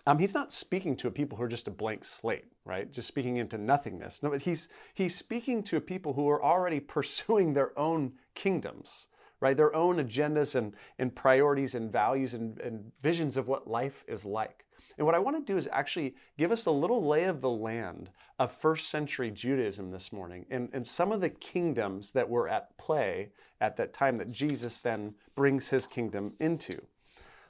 um, 0.05 0.19
he's 0.19 0.33
not 0.33 0.51
speaking 0.51 0.95
to 0.97 1.07
a 1.07 1.11
people 1.11 1.37
who 1.37 1.43
are 1.43 1.49
just 1.49 1.67
a 1.67 1.71
blank 1.71 2.03
slate, 2.03 2.45
right? 2.65 2.91
Just 2.91 3.07
speaking 3.07 3.37
into 3.37 3.57
nothingness. 3.57 4.21
No, 4.21 4.29
but 4.29 4.41
he's 4.41 4.67
he's 4.93 5.15
speaking 5.15 5.63
to 5.63 5.77
a 5.77 5.81
people 5.81 6.13
who 6.13 6.29
are 6.29 6.43
already 6.43 6.79
pursuing 6.95 7.53
their 7.53 7.77
own 7.79 8.13
kingdoms, 8.35 9.07
right? 9.43 9.57
Their 9.57 9.75
own 9.75 9.97
agendas 9.97 10.55
and, 10.55 10.73
and 10.97 11.13
priorities 11.13 11.75
and 11.75 11.91
values 11.91 12.33
and, 12.33 12.57
and 12.61 12.93
visions 13.01 13.35
of 13.35 13.45
what 13.45 13.67
life 13.67 14.05
is 14.07 14.23
like. 14.23 14.65
And 14.97 15.05
what 15.05 15.15
I 15.15 15.19
want 15.19 15.35
to 15.35 15.51
do 15.51 15.57
is 15.57 15.67
actually 15.69 16.15
give 16.37 16.49
us 16.49 16.65
a 16.65 16.71
little 16.71 17.05
lay 17.05 17.25
of 17.25 17.41
the 17.41 17.49
land 17.49 18.09
of 18.39 18.53
first 18.53 18.89
century 18.89 19.31
Judaism 19.31 19.91
this 19.91 20.13
morning 20.13 20.45
and, 20.49 20.69
and 20.71 20.87
some 20.87 21.11
of 21.11 21.19
the 21.19 21.29
kingdoms 21.29 22.11
that 22.11 22.29
were 22.29 22.47
at 22.47 22.77
play 22.77 23.31
at 23.59 23.75
that 23.75 23.91
time 23.91 24.17
that 24.19 24.31
Jesus 24.31 24.79
then 24.79 25.15
brings 25.35 25.67
his 25.67 25.87
kingdom 25.87 26.33
into. 26.39 26.75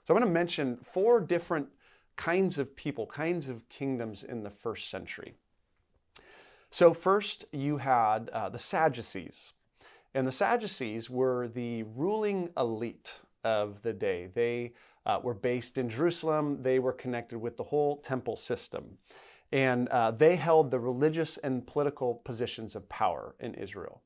So 0.06 0.16
I'm 0.16 0.18
going 0.18 0.28
to 0.28 0.34
mention 0.34 0.78
four 0.82 1.20
different 1.20 1.68
kinds 2.16 2.58
of 2.58 2.76
people, 2.76 3.06
kinds 3.06 3.50
of 3.50 3.70
kingdoms 3.70 4.24
in 4.24 4.42
the 4.42 4.50
first 4.50 4.90
century. 4.90 5.36
So, 6.72 6.92
first, 6.92 7.46
you 7.52 7.78
had 7.78 8.30
uh, 8.30 8.50
the 8.50 8.58
Sadducees. 8.58 9.54
And 10.13 10.27
the 10.27 10.32
Sadducees 10.32 11.10
were 11.10 11.48
the 11.48 11.84
ruling 11.84 12.50
elite 12.55 13.22
of 13.43 13.82
the 13.82 13.93
day. 13.93 14.29
They 14.34 14.74
uh, 15.05 15.20
were 15.24 15.34
based 15.34 15.77
in 15.77 15.89
Jerusalem. 15.89 16.62
They 16.62 16.79
were 16.79 16.93
connected 16.93 17.39
with 17.39 17.58
the 17.58 17.63
whole 17.63 17.98
temple 17.98 18.36
system. 18.36 18.98
And 19.51 19.88
uh, 19.89 20.12
they 20.12 20.36
held 20.36 20.72
the 20.72 20.79
religious 20.79 21.38
and 21.38 21.65
political 21.65 22.15
positions 22.15 22.75
of 22.75 22.89
power 22.89 23.36
in 23.39 23.53
Israel. 23.55 24.01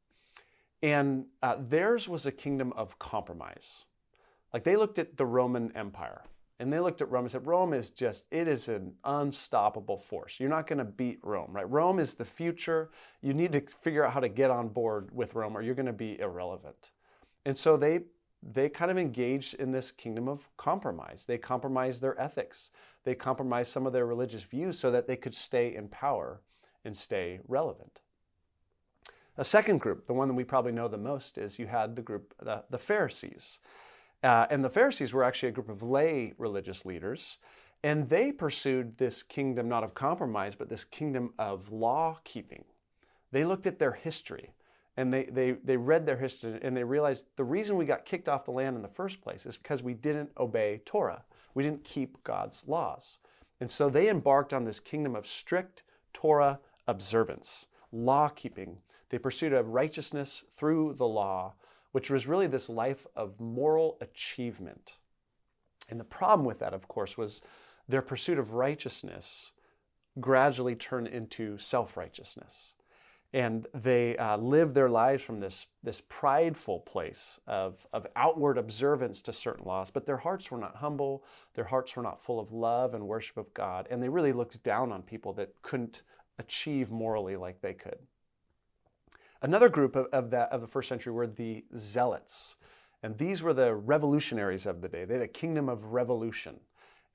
And 0.81 1.25
uh, 1.41 1.57
theirs 1.59 2.07
was 2.07 2.25
a 2.25 2.31
kingdom 2.31 2.73
of 2.73 2.99
compromise. 2.99 3.85
Like 4.53 4.63
they 4.63 4.75
looked 4.75 4.99
at 4.99 5.17
the 5.17 5.25
Roman 5.25 5.75
Empire 5.75 6.23
and 6.59 6.73
they 6.73 6.79
looked 6.79 7.01
at 7.01 7.11
Rome 7.11 7.25
and 7.25 7.31
said, 7.31 7.45
Rome 7.45 7.73
is 7.73 7.91
just, 7.91 8.25
it 8.31 8.47
is 8.47 8.67
an 8.67 8.93
unstoppable 9.03 9.97
force. 9.97 10.39
You're 10.39 10.49
not 10.49 10.65
going 10.65 10.79
to 10.79 10.85
beat 10.85 11.19
Rome, 11.21 11.51
right? 11.51 11.69
Rome 11.69 11.99
is 11.99 12.15
the 12.15 12.25
future. 12.25 12.89
You 13.21 13.33
need 13.33 13.51
to 13.51 13.61
figure 13.61 14.03
out 14.03 14.13
how 14.13 14.19
to 14.19 14.29
get 14.29 14.49
on 14.49 14.69
board 14.69 15.09
with 15.11 15.35
Rome 15.35 15.55
or 15.55 15.61
you're 15.61 15.75
going 15.75 15.85
to 15.85 15.93
be 15.93 16.19
irrelevant. 16.19 16.91
And 17.45 17.57
so 17.57 17.77
they 17.77 18.01
they 18.43 18.69
kind 18.69 18.91
of 18.91 18.97
engaged 18.97 19.55
in 19.55 19.71
this 19.71 19.91
kingdom 19.91 20.27
of 20.27 20.55
compromise. 20.57 21.25
They 21.25 21.39
compromised 21.39 22.01
their 22.01 22.19
ethics. 22.21 22.69
They 23.03 23.15
compromised 23.15 23.71
some 23.71 23.87
of 23.87 23.93
their 23.93 24.05
religious 24.05 24.43
views 24.43 24.77
so 24.77 24.91
that 24.91 25.07
they 25.07 25.15
could 25.15 25.33
stay 25.33 25.73
in 25.73 25.87
power 25.87 26.41
and 26.85 26.95
stay 26.95 27.39
relevant. 27.47 27.99
A 29.37 29.43
second 29.43 29.79
group, 29.79 30.05
the 30.05 30.13
one 30.13 30.27
that 30.27 30.35
we 30.35 30.43
probably 30.43 30.71
know 30.71 30.87
the 30.87 30.97
most, 30.97 31.37
is 31.37 31.59
you 31.59 31.67
had 31.67 31.95
the 31.95 32.01
group, 32.01 32.33
the, 32.41 32.63
the 32.69 32.77
Pharisees. 32.77 33.59
Uh, 34.23 34.47
and 34.49 34.63
the 34.63 34.69
Pharisees 34.69 35.13
were 35.13 35.23
actually 35.23 35.49
a 35.49 35.53
group 35.53 35.69
of 35.69 35.83
lay 35.83 36.33
religious 36.37 36.85
leaders, 36.85 37.37
and 37.83 38.09
they 38.09 38.31
pursued 38.31 38.97
this 38.97 39.23
kingdom 39.23 39.69
not 39.69 39.83
of 39.83 39.93
compromise, 39.93 40.55
but 40.55 40.69
this 40.69 40.83
kingdom 40.83 41.33
of 41.37 41.71
law 41.71 42.17
keeping. 42.23 42.65
They 43.31 43.45
looked 43.45 43.67
at 43.67 43.79
their 43.79 43.93
history 43.93 44.51
and 44.95 45.13
they, 45.13 45.25
they, 45.25 45.51
they 45.51 45.77
read 45.77 46.05
their 46.05 46.17
history 46.17 46.59
and 46.61 46.75
they 46.75 46.83
realized 46.83 47.27
the 47.35 47.43
reason 47.43 47.77
we 47.77 47.85
got 47.85 48.05
kicked 48.05 48.27
off 48.27 48.45
the 48.45 48.51
land 48.51 48.75
in 48.75 48.81
the 48.81 48.87
first 48.87 49.21
place 49.21 49.45
is 49.45 49.57
because 49.57 49.83
we 49.83 49.93
didn't 49.93 50.31
obey 50.37 50.81
Torah. 50.85 51.23
We 51.53 51.63
didn't 51.63 51.83
keep 51.83 52.23
God's 52.23 52.63
laws. 52.67 53.19
And 53.59 53.69
so 53.69 53.89
they 53.89 54.09
embarked 54.09 54.53
on 54.53 54.65
this 54.65 54.79
kingdom 54.79 55.15
of 55.15 55.27
strict 55.27 55.83
Torah 56.13 56.59
observance, 56.87 57.67
law 57.91 58.29
keeping. 58.29 58.77
They 59.09 59.19
pursued 59.19 59.53
a 59.53 59.63
righteousness 59.63 60.43
through 60.51 60.95
the 60.97 61.07
law, 61.07 61.53
which 61.97 62.11
was 62.11 62.27
really 62.27 62.45
this 62.45 62.69
life 62.69 63.07
of 63.15 63.39
moral 63.39 63.97
achievement. 64.01 64.99
And 65.89 65.99
the 65.99 66.03
problem 66.03 66.45
with 66.45 66.59
that, 66.59 66.71
of 66.71 66.87
course, 66.87 67.17
was 67.17 67.41
their 67.89 68.03
pursuit 68.03 68.37
of 68.37 68.53
righteousness 68.53 69.53
gradually 70.19 70.75
turned 70.75 71.07
into 71.07 71.57
self 71.57 71.97
righteousness 71.97 72.75
and 73.33 73.65
they 73.73 74.15
uh, 74.17 74.37
live 74.37 74.75
their 74.75 74.89
lives 74.91 75.23
from 75.23 75.39
this, 75.39 75.65
this 75.81 76.03
prideful 76.07 76.81
place 76.81 77.39
of, 77.47 77.87
of 77.91 78.05
outward 78.15 78.59
observance 78.59 79.23
to 79.23 79.33
certain 79.33 79.65
laws, 79.65 79.89
but 79.89 80.05
their 80.05 80.17
hearts 80.17 80.51
were 80.51 80.59
not 80.59 80.75
humble, 80.75 81.23
their 81.55 81.65
hearts 81.65 81.95
were 81.95 82.03
not 82.03 82.23
full 82.23 82.39
of 82.39 82.51
love 82.51 82.93
and 82.93 83.07
worship 83.07 83.37
of 83.37 83.51
God, 83.55 83.87
and 83.89 84.03
they 84.03 84.09
really 84.09 84.33
looked 84.33 84.61
down 84.61 84.91
on 84.91 85.01
people 85.01 85.33
that 85.33 85.63
couldn't 85.63 86.03
achieve 86.37 86.91
morally 86.91 87.35
like 87.35 87.61
they 87.61 87.73
could. 87.73 87.97
Another 89.41 89.69
group 89.69 89.95
of, 89.95 90.07
of, 90.07 90.31
that, 90.31 90.51
of 90.51 90.61
the 90.61 90.67
first 90.67 90.89
century 90.89 91.13
were 91.13 91.27
the 91.27 91.63
Zealots, 91.75 92.55
and 93.03 93.17
these 93.17 93.43
were 93.43 93.53
the 93.53 93.75
revolutionaries 93.75 94.65
of 94.65 94.81
the 94.81 94.87
day. 94.87 95.05
They 95.05 95.15
had 95.15 95.23
a 95.23 95.27
kingdom 95.27 95.69
of 95.69 95.85
revolution. 95.85 96.59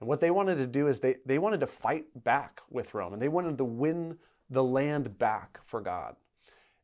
And 0.00 0.08
what 0.08 0.20
they 0.20 0.30
wanted 0.30 0.58
to 0.58 0.66
do 0.66 0.88
is 0.88 1.00
they, 1.00 1.16
they 1.26 1.38
wanted 1.38 1.60
to 1.60 1.66
fight 1.66 2.06
back 2.24 2.60
with 2.70 2.94
Rome, 2.94 3.12
and 3.12 3.22
they 3.22 3.28
wanted 3.28 3.58
to 3.58 3.64
win 3.64 4.18
the 4.50 4.62
land 4.62 5.18
back 5.18 5.60
for 5.64 5.80
God. 5.80 6.16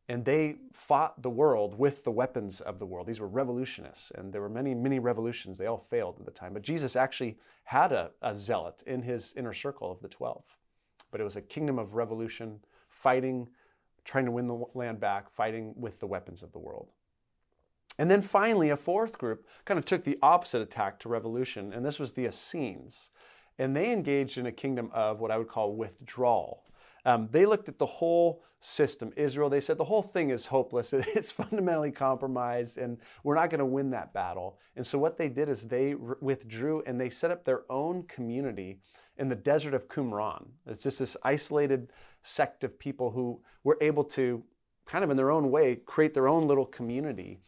And 0.08 0.24
they 0.24 0.56
fought 0.72 1.22
the 1.22 1.30
world 1.30 1.78
with 1.78 2.02
the 2.02 2.10
weapons 2.10 2.60
of 2.60 2.78
the 2.78 2.86
world. 2.86 3.06
These 3.06 3.20
were 3.20 3.28
revolutionists, 3.28 4.10
and 4.14 4.32
there 4.32 4.40
were 4.40 4.48
many, 4.48 4.74
many 4.74 4.98
revolutions. 4.98 5.58
They 5.58 5.66
all 5.66 5.78
failed 5.78 6.16
at 6.18 6.24
the 6.24 6.32
time. 6.32 6.54
But 6.54 6.62
Jesus 6.62 6.96
actually 6.96 7.38
had 7.64 7.92
a, 7.92 8.12
a 8.22 8.34
zealot 8.34 8.82
in 8.86 9.02
his 9.02 9.34
inner 9.36 9.52
circle 9.52 9.92
of 9.92 10.00
the 10.00 10.08
12. 10.08 10.56
But 11.10 11.20
it 11.20 11.24
was 11.24 11.36
a 11.36 11.42
kingdom 11.42 11.78
of 11.78 11.94
revolution, 11.94 12.60
fighting, 12.88 13.48
trying 14.08 14.24
to 14.24 14.30
win 14.30 14.46
the 14.46 14.64
land 14.74 14.98
back, 14.98 15.30
fighting 15.30 15.74
with 15.76 16.00
the 16.00 16.06
weapons 16.06 16.42
of 16.42 16.50
the 16.52 16.58
world. 16.58 16.88
And 17.98 18.10
then 18.10 18.22
finally, 18.22 18.70
a 18.70 18.76
fourth 18.76 19.18
group 19.18 19.46
kind 19.66 19.76
of 19.76 19.84
took 19.84 20.04
the 20.04 20.18
opposite 20.22 20.62
attack 20.62 20.98
to 21.00 21.10
revolution, 21.10 21.74
and 21.74 21.84
this 21.84 21.98
was 21.98 22.12
the 22.12 22.24
Essenes. 22.24 23.10
And 23.58 23.76
they 23.76 23.92
engaged 23.92 24.38
in 24.38 24.46
a 24.46 24.52
kingdom 24.52 24.90
of 24.94 25.20
what 25.20 25.30
I 25.30 25.36
would 25.36 25.48
call 25.48 25.74
withdrawal. 25.74 26.64
Um, 27.04 27.28
they 27.32 27.44
looked 27.44 27.68
at 27.68 27.78
the 27.78 27.86
whole 27.86 28.42
system, 28.60 29.12
Israel. 29.14 29.50
They 29.50 29.60
said 29.60 29.76
the 29.76 29.84
whole 29.84 30.02
thing 30.02 30.30
is 30.30 30.46
hopeless. 30.46 30.92
It's 31.14 31.30
fundamentally 31.30 31.92
compromised, 31.92 32.78
and 32.78 32.96
we're 33.24 33.34
not 33.34 33.50
going 33.50 33.58
to 33.58 33.66
win 33.66 33.90
that 33.90 34.14
battle. 34.14 34.58
And 34.74 34.86
so, 34.86 34.98
what 34.98 35.18
they 35.18 35.28
did 35.28 35.50
is 35.50 35.64
they 35.64 35.94
withdrew 35.94 36.82
and 36.86 36.98
they 36.98 37.10
set 37.10 37.30
up 37.30 37.44
their 37.44 37.62
own 37.70 38.04
community 38.04 38.78
in 39.18 39.28
the 39.28 39.34
desert 39.34 39.74
of 39.74 39.88
Qumran. 39.88 40.46
It's 40.66 40.82
just 40.82 40.98
this 40.98 41.16
isolated 41.22 41.92
sect 42.22 42.64
of 42.64 42.78
people 42.78 43.10
who 43.10 43.40
were 43.64 43.78
able 43.80 44.04
to, 44.04 44.42
kind 44.86 45.04
of 45.04 45.10
in 45.10 45.16
their 45.16 45.30
own 45.30 45.50
way, 45.50 45.76
create 45.76 46.14
their 46.14 46.28
own 46.28 46.46
little 46.46 46.66
community 46.66 47.40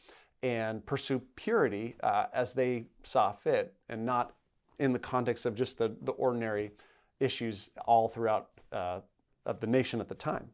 and 0.43 0.85
pursue 0.85 1.21
purity 1.37 1.97
uh, 2.03 2.27
as 2.33 2.55
they 2.55 2.87
saw 3.03 3.31
fit, 3.31 3.75
and 3.89 4.05
not 4.05 4.35
in 4.79 4.93
the 4.93 4.99
context 4.99 5.47
of 5.47 5.55
just 5.55 5.79
the, 5.79 5.95
the 6.03 6.13
ordinary 6.13 6.73
issues 7.21 7.71
all 7.87 8.09
throughout 8.09 8.49
uh, 8.73 9.01
of 9.45 9.61
the 9.61 9.67
nation 9.67 10.01
at 10.01 10.09
the 10.09 10.15
time. 10.15 10.49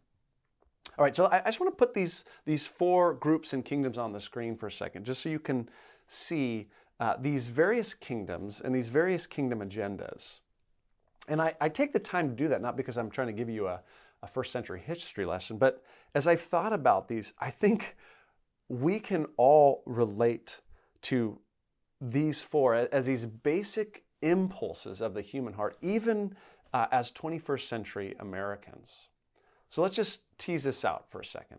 All 0.99 1.05
right, 1.05 1.15
so 1.15 1.27
I, 1.27 1.41
I 1.41 1.45
just 1.47 1.61
want 1.61 1.73
to 1.73 1.77
put 1.77 1.95
these, 1.95 2.25
these 2.45 2.67
four 2.67 3.15
groups 3.15 3.53
and 3.53 3.65
kingdoms 3.65 3.99
on 3.99 4.13
the 4.13 4.21
screen 4.21 4.57
for 4.57 4.67
a 4.67 4.73
second, 4.73 5.05
just 5.05 5.23
so 5.23 5.29
you 5.29 5.39
can 5.39 5.69
see 6.07 6.69
uh, 6.99 7.15
these 7.21 7.49
various 7.49 7.95
kingdoms 7.95 8.61
and 8.61 8.75
these 8.75 8.89
various 8.89 9.27
kingdom 9.27 9.61
agendas. 9.61 10.41
And 11.29 11.43
I, 11.43 11.55
I, 11.61 11.69
take 11.69 11.93
the 11.93 11.99
time 11.99 12.29
to 12.29 12.35
do 12.35 12.49
that, 12.49 12.63
not 12.63 12.77
because 12.77 12.97
I'm 12.97 13.11
trying 13.11 13.27
to 13.27 13.33
give 13.33 13.51
you 13.51 13.67
a, 13.67 13.81
a 14.23 14.27
first 14.27 14.53
century 14.53 14.81
history 14.81 15.25
lesson, 15.25 15.59
but 15.59 15.83
as 16.15 16.27
I've 16.27 16.41
thought 16.41 16.73
about 16.73 17.09
these, 17.09 17.33
I 17.39 17.51
think 17.51 17.97
we 18.69 19.01
can 19.01 19.27
all 19.37 19.83
relate 19.87 20.61
to 21.03 21.39
these 22.01 22.43
four 22.43 22.75
as 22.75 23.07
these 23.07 23.27
basic 23.27 24.05
impulses 24.23 25.01
of 25.01 25.15
the 25.15 25.23
human 25.23 25.55
heart, 25.55 25.77
even 25.81 26.37
uh, 26.73 26.87
as 26.91 27.11
21st 27.13 27.63
century 27.63 28.15
Americans. 28.19 29.09
So 29.69 29.83
let's 29.83 29.97
just 29.97 30.23
tease 30.39 30.65
this 30.65 30.85
out 30.85 31.11
for 31.11 31.21
a 31.21 31.25
second. 31.25 31.59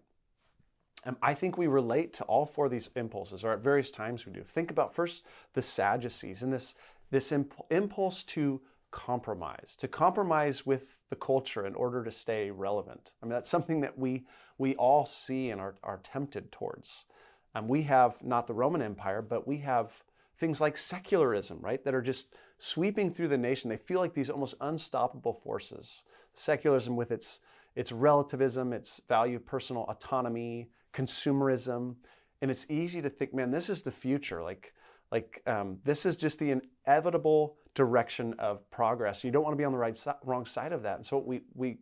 Um, 1.05 1.17
I 1.21 1.33
think 1.33 1.57
we 1.57 1.67
relate 1.67 2.13
to 2.13 2.24
all 2.25 2.45
four 2.45 2.65
of 2.65 2.71
these 2.71 2.89
impulses, 2.95 3.43
or 3.43 3.53
at 3.53 3.59
various 3.59 3.91
times 3.91 4.25
we 4.25 4.33
do. 4.33 4.43
Think 4.43 4.71
about 4.71 4.93
first 4.93 5.24
the 5.53 5.62
Sadducees 5.62 6.41
and 6.41 6.51
this, 6.51 6.75
this 7.12 7.31
imp- 7.31 7.65
impulse 7.69 8.24
to 8.24 8.62
compromise, 8.91 9.75
to 9.77 9.88
compromise 9.88 10.65
with 10.65 11.01
the 11.10 11.15
culture 11.15 11.65
in 11.65 11.75
order 11.75 12.03
to 12.03 12.12
stay 12.12 12.51
relevant. 12.51 13.13
I 13.22 13.25
mean, 13.25 13.34
that's 13.34 13.50
something 13.50 13.82
that 13.82 13.98
we, 13.98 14.25
we 14.58 14.75
all 14.75 15.06
see 15.06 15.50
and 15.50 15.60
are, 15.60 15.75
are 15.84 16.00
tempted 16.03 16.51
towards. 16.51 17.06
Um, 17.53 17.67
we 17.67 17.84
have 17.84 18.24
not 18.24 18.48
the 18.48 18.53
Roman 18.53 18.82
Empire, 18.82 19.22
but 19.22 19.48
we 19.48 19.58
have 19.58 20.03
things 20.38 20.62
like 20.62 20.77
secularism, 20.77 21.60
right, 21.62 21.84
that 21.84 21.96
are 21.96 22.01
just 22.01 22.34
sweeping 22.58 23.12
through 23.12 23.27
the 23.27 23.38
nation. 23.38 23.70
They 23.70 23.77
feel 23.77 24.00
like 24.00 24.13
these 24.13 24.29
almost 24.29 24.56
unstoppable 24.62 25.34
forces. 25.34 26.03
Secularism 26.34 26.96
with 26.96 27.12
its, 27.12 27.39
its 27.75 27.91
relativism, 27.91 28.74
its 28.74 29.01
value 29.08 29.39
personal 29.39 29.84
autonomy, 29.84 30.70
consumerism. 30.94 31.96
And 32.41 32.51
it's 32.51 32.65
easy 32.70 33.01
to 33.01 33.10
think, 33.10 33.34
man, 33.34 33.51
this 33.51 33.70
is 33.70 33.82
the 33.82 33.91
future. 33.91 34.44
Like, 34.44 34.74
like 35.12 35.41
um, 35.48 35.79
this 35.84 36.06
is 36.06 36.15
just 36.17 36.39
the 36.39 36.62
inevitable 36.86 37.58
direction 37.77 38.34
of 38.39 38.69
progress. 38.72 39.24
You 39.24 39.29
don't 39.29 39.43
want 39.43 39.53
to 39.53 39.57
be 39.57 39.63
on 39.63 39.72
the 39.72 39.77
right 39.77 39.98
wrong 40.24 40.46
side 40.48 40.74
of 40.74 40.81
that. 40.81 40.98
And 40.98 41.05
so 41.05 41.17
what 41.17 41.27
we, 41.27 41.41
we 41.53 41.77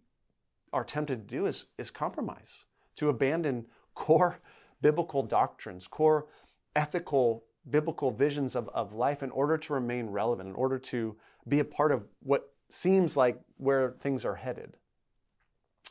are 0.73 0.83
tempted 0.83 1.27
to 1.27 1.35
do 1.35 1.45
is, 1.45 1.65
is 1.77 1.89
compromise, 1.89 2.65
to 2.97 3.07
abandon 3.07 3.65
core 3.93 4.39
biblical 4.81 5.23
doctrines, 5.23 5.87
core 5.87 6.27
ethical 6.75 7.45
biblical 7.67 8.11
visions 8.11 8.55
of, 8.55 8.69
of 8.75 8.93
life 8.93 9.23
in 9.23 9.31
order 9.31 9.57
to 9.57 9.73
remain 9.73 10.07
relevant, 10.07 10.49
in 10.49 10.53
order 10.55 10.77
to 10.77 11.15
be 11.47 11.59
a 11.59 11.65
part 11.65 11.91
of 11.91 12.03
what 12.21 12.53
seems 12.69 13.17
like 13.17 13.39
where 13.57 13.95
things 13.99 14.23
are 14.23 14.35
headed. 14.35 14.77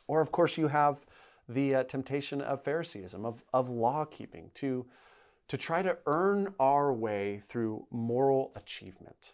Or, 0.07 0.21
of 0.21 0.31
course, 0.31 0.57
you 0.57 0.69
have 0.69 1.05
the 1.49 1.75
uh, 1.75 1.83
temptation 1.83 2.39
of 2.39 2.63
Phariseeism, 2.63 3.25
of, 3.25 3.43
of 3.51 3.67
law 3.67 4.05
keeping, 4.05 4.51
to, 4.55 4.85
to 5.49 5.57
try 5.57 5.81
to 5.81 5.97
earn 6.05 6.53
our 6.59 6.93
way 6.93 7.41
through 7.45 7.87
moral 7.91 8.53
achievement, 8.55 9.33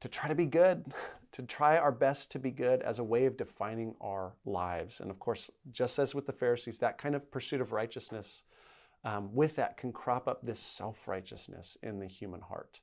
to 0.00 0.08
try 0.08 0.28
to 0.28 0.34
be 0.34 0.46
good, 0.46 0.84
to 1.32 1.42
try 1.42 1.76
our 1.76 1.92
best 1.92 2.30
to 2.32 2.38
be 2.38 2.50
good 2.50 2.82
as 2.82 2.98
a 2.98 3.04
way 3.04 3.26
of 3.26 3.36
defining 3.36 3.94
our 4.00 4.34
lives. 4.44 5.00
And 5.00 5.10
of 5.10 5.18
course, 5.18 5.50
just 5.72 5.98
as 5.98 6.14
with 6.14 6.26
the 6.26 6.32
Pharisees, 6.32 6.78
that 6.78 6.98
kind 6.98 7.14
of 7.14 7.30
pursuit 7.30 7.60
of 7.60 7.72
righteousness 7.72 8.44
um, 9.04 9.34
with 9.34 9.56
that 9.56 9.76
can 9.76 9.92
crop 9.92 10.26
up 10.26 10.42
this 10.42 10.60
self 10.60 11.06
righteousness 11.06 11.76
in 11.82 11.98
the 11.98 12.06
human 12.06 12.40
heart. 12.40 12.80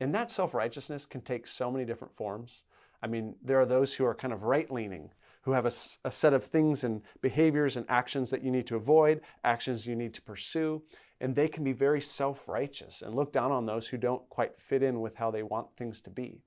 And 0.00 0.14
that 0.14 0.30
self 0.30 0.54
righteousness 0.54 1.06
can 1.06 1.20
take 1.20 1.46
so 1.46 1.70
many 1.70 1.84
different 1.84 2.14
forms. 2.14 2.64
I 3.02 3.06
mean, 3.06 3.36
there 3.42 3.60
are 3.60 3.66
those 3.66 3.94
who 3.94 4.04
are 4.06 4.14
kind 4.14 4.32
of 4.32 4.44
right 4.44 4.70
leaning, 4.70 5.10
who 5.42 5.52
have 5.52 5.66
a, 5.66 5.72
a, 6.04 6.10
set 6.10 6.32
of 6.32 6.44
things 6.44 6.84
and 6.84 7.02
behaviors 7.20 7.76
and 7.76 7.84
actions 7.88 8.30
that 8.30 8.42
you 8.42 8.50
need 8.50 8.66
to 8.68 8.76
avoid, 8.76 9.20
actions 9.44 9.86
you 9.86 9.94
need 9.94 10.14
to 10.14 10.22
pursue, 10.22 10.82
and 11.20 11.34
they 11.34 11.48
can 11.48 11.64
be 11.64 11.72
very 11.72 12.00
self 12.00 12.48
righteous 12.48 13.02
and 13.02 13.14
look 13.14 13.32
down 13.32 13.52
on 13.52 13.66
those 13.66 13.88
who 13.88 13.96
don't 13.96 14.28
quite 14.28 14.56
fit 14.56 14.82
in 14.82 15.00
with 15.00 15.16
how 15.16 15.30
they 15.30 15.42
want 15.42 15.76
things 15.76 16.00
to 16.02 16.10
be. 16.10 16.42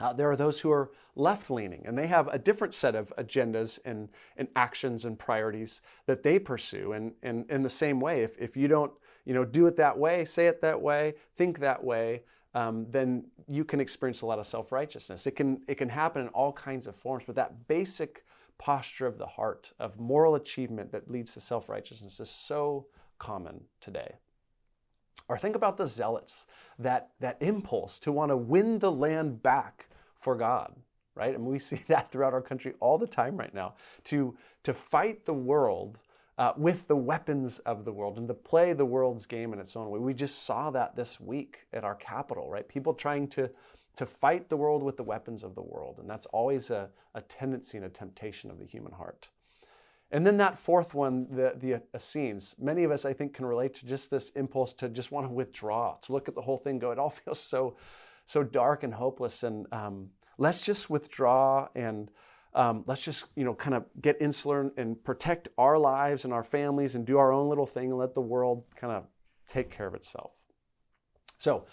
Uh, 0.00 0.12
there 0.12 0.30
are 0.30 0.36
those 0.36 0.60
who 0.60 0.70
are 0.70 0.90
left 1.16 1.50
leaning, 1.50 1.82
and 1.84 1.98
they 1.98 2.06
have 2.06 2.28
a 2.28 2.38
different 2.38 2.72
set 2.72 2.94
of 2.94 3.12
agendas 3.18 3.80
and, 3.84 4.08
and 4.36 4.48
actions 4.54 5.04
and 5.04 5.18
priorities 5.18 5.82
that 6.06 6.22
they 6.22 6.38
pursue. 6.38 6.92
And, 6.92 7.12
and 7.22 7.50
in 7.50 7.62
the 7.62 7.70
same 7.70 7.98
way, 7.98 8.22
if, 8.22 8.38
if 8.38 8.56
you 8.56 8.68
don't 8.68 8.92
you 9.24 9.34
know, 9.34 9.44
do 9.44 9.66
it 9.66 9.76
that 9.76 9.98
way, 9.98 10.24
say 10.24 10.46
it 10.46 10.62
that 10.62 10.80
way, 10.80 11.14
think 11.34 11.58
that 11.58 11.82
way, 11.82 12.22
um, 12.54 12.86
then 12.88 13.24
you 13.46 13.64
can 13.64 13.80
experience 13.80 14.22
a 14.22 14.26
lot 14.26 14.38
of 14.38 14.46
self 14.46 14.72
righteousness. 14.72 15.26
It 15.26 15.32
can, 15.32 15.60
it 15.68 15.74
can 15.74 15.90
happen 15.90 16.22
in 16.22 16.28
all 16.28 16.52
kinds 16.52 16.86
of 16.86 16.96
forms, 16.96 17.24
but 17.26 17.34
that 17.36 17.68
basic 17.68 18.24
posture 18.56 19.06
of 19.06 19.18
the 19.18 19.26
heart, 19.26 19.72
of 19.78 19.98
moral 19.98 20.34
achievement 20.34 20.92
that 20.92 21.10
leads 21.10 21.34
to 21.34 21.40
self 21.40 21.68
righteousness, 21.68 22.20
is 22.20 22.30
so 22.30 22.86
common 23.18 23.64
today. 23.80 24.14
Or 25.28 25.36
think 25.36 25.56
about 25.56 25.76
the 25.76 25.86
zealots, 25.86 26.46
that, 26.78 27.10
that 27.20 27.36
impulse 27.40 27.98
to 28.00 28.12
want 28.12 28.30
to 28.30 28.36
win 28.36 28.78
the 28.78 28.92
land 28.92 29.42
back 29.42 29.88
for 30.14 30.34
God, 30.34 30.74
right? 31.14 31.34
And 31.34 31.44
we 31.44 31.58
see 31.58 31.82
that 31.88 32.10
throughout 32.10 32.32
our 32.32 32.42
country 32.42 32.74
all 32.80 32.98
the 32.98 33.06
time 33.06 33.36
right 33.36 33.54
now 33.54 33.74
to, 34.04 34.36
to 34.62 34.72
fight 34.72 35.26
the 35.26 35.34
world 35.34 36.02
uh, 36.38 36.52
with 36.56 36.86
the 36.86 36.96
weapons 36.96 37.58
of 37.60 37.84
the 37.84 37.92
world 37.92 38.16
and 38.16 38.28
to 38.28 38.34
play 38.34 38.72
the 38.72 38.86
world's 38.86 39.26
game 39.26 39.52
in 39.52 39.58
its 39.58 39.74
own 39.74 39.90
way. 39.90 39.98
We 39.98 40.14
just 40.14 40.44
saw 40.44 40.70
that 40.70 40.94
this 40.94 41.18
week 41.18 41.66
at 41.72 41.84
our 41.84 41.96
Capitol, 41.96 42.48
right? 42.48 42.66
People 42.66 42.94
trying 42.94 43.26
to, 43.30 43.50
to 43.96 44.06
fight 44.06 44.48
the 44.48 44.56
world 44.56 44.84
with 44.84 44.96
the 44.96 45.02
weapons 45.02 45.42
of 45.42 45.56
the 45.56 45.62
world. 45.62 45.96
And 45.98 46.08
that's 46.08 46.26
always 46.26 46.70
a, 46.70 46.90
a 47.14 47.22
tendency 47.22 47.76
and 47.76 47.84
a 47.84 47.90
temptation 47.90 48.50
of 48.50 48.60
the 48.60 48.64
human 48.64 48.92
heart. 48.92 49.30
And 50.10 50.26
then 50.26 50.38
that 50.38 50.56
fourth 50.56 50.94
one, 50.94 51.26
the, 51.30 51.54
the 51.56 51.82
Essenes. 51.94 52.54
Many 52.58 52.84
of 52.84 52.90
us, 52.90 53.04
I 53.04 53.12
think, 53.12 53.34
can 53.34 53.44
relate 53.44 53.74
to 53.74 53.86
just 53.86 54.10
this 54.10 54.30
impulse 54.30 54.72
to 54.74 54.88
just 54.88 55.12
want 55.12 55.26
to 55.26 55.32
withdraw, 55.32 55.96
to 56.02 56.12
look 56.12 56.28
at 56.28 56.34
the 56.34 56.42
whole 56.42 56.56
thing, 56.56 56.78
go, 56.78 56.90
it 56.90 56.98
all 56.98 57.10
feels 57.24 57.40
so 57.40 57.76
so 58.24 58.42
dark 58.42 58.82
and 58.82 58.92
hopeless. 58.92 59.42
And 59.42 59.66
um, 59.72 60.10
let's 60.36 60.64
just 60.64 60.90
withdraw 60.90 61.68
and 61.74 62.10
um, 62.54 62.84
let's 62.86 63.02
just 63.02 63.26
you 63.36 63.44
know 63.44 63.54
kind 63.54 63.74
of 63.74 63.84
get 64.00 64.20
insular 64.20 64.70
and 64.76 65.02
protect 65.02 65.48
our 65.56 65.78
lives 65.78 66.24
and 66.24 66.32
our 66.32 66.42
families 66.42 66.94
and 66.94 67.06
do 67.06 67.18
our 67.18 67.32
own 67.32 67.48
little 67.48 67.66
thing 67.66 67.90
and 67.90 67.98
let 67.98 68.14
the 68.14 68.20
world 68.20 68.64
kind 68.76 68.92
of 68.92 69.06
take 69.46 69.70
care 69.70 69.86
of 69.86 69.94
itself. 69.94 70.32
So 71.38 71.66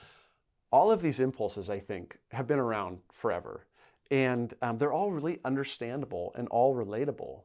all 0.72 0.92
of 0.92 1.02
these 1.02 1.20
impulses, 1.20 1.70
I 1.70 1.80
think, 1.80 2.18
have 2.32 2.48
been 2.48 2.60
around 2.60 3.00
forever. 3.12 3.66
And 4.12 4.54
um, 4.62 4.78
they're 4.78 4.94
all 4.94 5.12
really 5.12 5.40
understandable 5.44 6.34
and 6.38 6.48
all 6.50 6.76
relatable. 6.76 7.42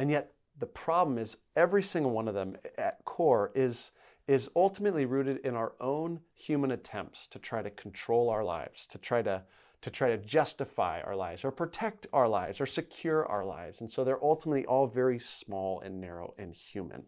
And 0.00 0.10
yet, 0.10 0.32
the 0.58 0.64
problem 0.64 1.18
is 1.18 1.36
every 1.54 1.82
single 1.82 2.10
one 2.10 2.26
of 2.26 2.32
them 2.32 2.56
at 2.78 3.04
core 3.04 3.52
is 3.54 3.92
is 4.26 4.48
ultimately 4.56 5.04
rooted 5.04 5.36
in 5.44 5.54
our 5.54 5.74
own 5.78 6.20
human 6.32 6.70
attempts 6.70 7.26
to 7.26 7.38
try 7.38 7.60
to 7.60 7.68
control 7.68 8.30
our 8.30 8.42
lives, 8.42 8.86
to 8.86 8.96
try 8.96 9.20
to, 9.20 9.42
to 9.82 9.90
try 9.90 10.08
to 10.08 10.16
justify 10.16 11.02
our 11.02 11.14
lives 11.16 11.44
or 11.44 11.50
protect 11.50 12.06
our 12.14 12.28
lives 12.28 12.62
or 12.62 12.66
secure 12.66 13.26
our 13.26 13.44
lives. 13.44 13.78
And 13.78 13.92
so 13.92 14.02
they're 14.02 14.24
ultimately 14.24 14.64
all 14.64 14.86
very 14.86 15.18
small 15.18 15.80
and 15.80 16.00
narrow 16.00 16.32
and 16.38 16.54
human. 16.54 17.02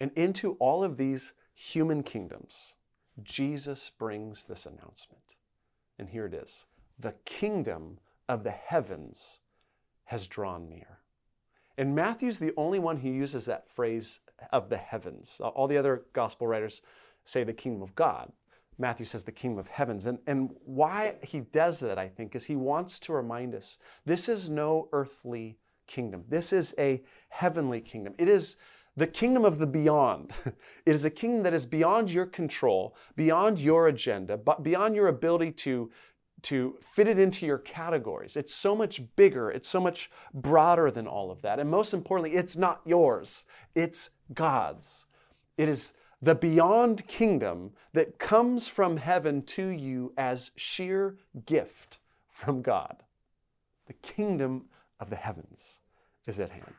And 0.00 0.12
into 0.16 0.52
all 0.60 0.82
of 0.82 0.96
these 0.96 1.34
human 1.52 2.04
kingdoms, 2.04 2.76
Jesus 3.22 3.90
brings 3.98 4.44
this 4.44 4.64
announcement. 4.64 5.34
And 5.98 6.08
here 6.08 6.24
it 6.24 6.32
is 6.32 6.64
The 6.98 7.16
kingdom 7.26 7.98
of 8.28 8.44
the 8.44 8.52
heavens 8.52 9.40
has 10.06 10.26
drawn 10.26 10.68
near. 10.68 10.98
And 11.78 11.94
Matthew's 11.94 12.38
the 12.38 12.54
only 12.56 12.78
one 12.78 12.98
who 12.98 13.10
uses 13.10 13.44
that 13.44 13.68
phrase 13.68 14.20
of 14.52 14.70
the 14.70 14.76
heavens. 14.76 15.40
All 15.40 15.68
the 15.68 15.76
other 15.76 16.04
gospel 16.12 16.46
writers 16.46 16.80
say 17.24 17.44
the 17.44 17.52
kingdom 17.52 17.82
of 17.82 17.94
God. 17.94 18.32
Matthew 18.78 19.06
says 19.06 19.24
the 19.24 19.32
kingdom 19.32 19.58
of 19.58 19.68
heavens. 19.68 20.06
And, 20.06 20.18
and 20.26 20.50
why 20.64 21.16
he 21.22 21.40
does 21.40 21.80
that, 21.80 21.98
I 21.98 22.08
think, 22.08 22.34
is 22.34 22.44
he 22.44 22.56
wants 22.56 22.98
to 23.00 23.12
remind 23.12 23.54
us 23.54 23.78
this 24.04 24.28
is 24.28 24.50
no 24.50 24.88
earthly 24.92 25.58
kingdom. 25.86 26.24
This 26.28 26.52
is 26.52 26.74
a 26.78 27.02
heavenly 27.28 27.80
kingdom. 27.80 28.14
It 28.18 28.28
is 28.28 28.56
the 28.96 29.06
kingdom 29.06 29.44
of 29.44 29.58
the 29.58 29.66
beyond. 29.66 30.32
It 30.86 30.94
is 30.94 31.04
a 31.04 31.10
kingdom 31.10 31.42
that 31.42 31.52
is 31.52 31.66
beyond 31.66 32.10
your 32.10 32.26
control, 32.26 32.96
beyond 33.16 33.58
your 33.58 33.88
agenda, 33.88 34.36
but 34.36 34.62
beyond 34.62 34.94
your 34.94 35.08
ability 35.08 35.50
to, 35.52 35.90
to 36.42 36.76
fit 36.80 37.08
it 37.08 37.18
into 37.18 37.46
your 37.46 37.58
categories. 37.58 38.36
It's 38.36 38.54
so 38.54 38.76
much 38.76 39.00
bigger, 39.16 39.50
it's 39.50 39.68
so 39.68 39.80
much 39.80 40.10
broader 40.34 40.90
than 40.90 41.06
all 41.06 41.30
of 41.30 41.42
that. 41.42 41.58
And 41.58 41.70
most 41.70 41.94
importantly, 41.94 42.36
it's 42.36 42.56
not 42.56 42.80
yours, 42.84 43.44
it's 43.74 44.10
God's. 44.32 45.06
It 45.56 45.68
is 45.68 45.92
the 46.20 46.34
beyond 46.34 47.06
kingdom 47.06 47.72
that 47.92 48.18
comes 48.18 48.68
from 48.68 48.98
heaven 48.98 49.42
to 49.42 49.68
you 49.68 50.12
as 50.16 50.50
sheer 50.56 51.18
gift 51.44 51.98
from 52.28 52.62
God. 52.62 53.02
The 53.86 53.94
kingdom 53.94 54.66
of 54.98 55.10
the 55.10 55.16
heavens 55.16 55.80
is 56.26 56.40
at 56.40 56.50
hand. 56.50 56.74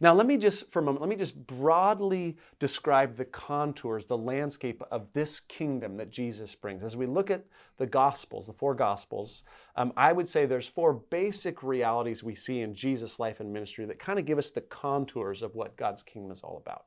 Now, 0.00 0.14
let 0.14 0.26
me 0.26 0.36
just, 0.36 0.70
for 0.70 0.78
a 0.78 0.82
moment, 0.82 1.00
let 1.00 1.10
me 1.10 1.16
just 1.16 1.46
broadly 1.46 2.36
describe 2.58 3.16
the 3.16 3.24
contours, 3.24 4.06
the 4.06 4.16
landscape 4.16 4.82
of 4.90 5.12
this 5.12 5.40
kingdom 5.40 5.96
that 5.96 6.10
Jesus 6.10 6.54
brings. 6.54 6.84
As 6.84 6.96
we 6.96 7.06
look 7.06 7.30
at 7.30 7.44
the 7.78 7.86
Gospels, 7.86 8.46
the 8.46 8.52
four 8.52 8.74
Gospels, 8.74 9.42
um, 9.74 9.92
I 9.96 10.12
would 10.12 10.28
say 10.28 10.46
there's 10.46 10.68
four 10.68 10.92
basic 10.94 11.62
realities 11.62 12.22
we 12.22 12.34
see 12.34 12.60
in 12.60 12.74
Jesus' 12.74 13.18
life 13.18 13.40
and 13.40 13.52
ministry 13.52 13.86
that 13.86 13.98
kind 13.98 14.18
of 14.18 14.24
give 14.24 14.38
us 14.38 14.50
the 14.50 14.60
contours 14.60 15.42
of 15.42 15.56
what 15.56 15.76
God's 15.76 16.02
kingdom 16.02 16.30
is 16.30 16.42
all 16.42 16.56
about. 16.56 16.84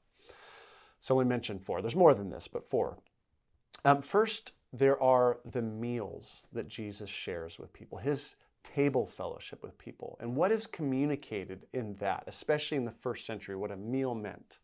So 1.00 1.16
we 1.16 1.26
mentioned 1.26 1.64
four. 1.64 1.82
There's 1.82 1.96
more 1.96 2.14
than 2.14 2.30
this, 2.30 2.48
but 2.48 2.64
four. 2.64 3.00
Um, 3.84 4.02
first, 4.02 4.54
there 4.72 5.02
are 5.02 5.40
the 5.44 5.62
meals 5.62 6.48
that 6.54 6.68
Jesus 6.68 7.10
shares 7.10 7.60
with 7.60 7.74
people. 7.74 7.98
His 7.98 8.36
table 8.64 9.06
fellowship 9.06 9.64
with 9.64 9.78
people. 9.78 10.18
And 10.20 10.36
what 10.36 10.52
is 10.52 10.68
communicated 10.68 11.66
in 11.74 11.96
that, 11.96 12.24
especially 12.28 12.78
in 12.78 12.86
the 12.86 12.92
first 12.92 13.26
century, 13.26 13.56
what 13.56 13.72
a 13.72 13.78
meal 13.78 14.16
meant, 14.16 14.60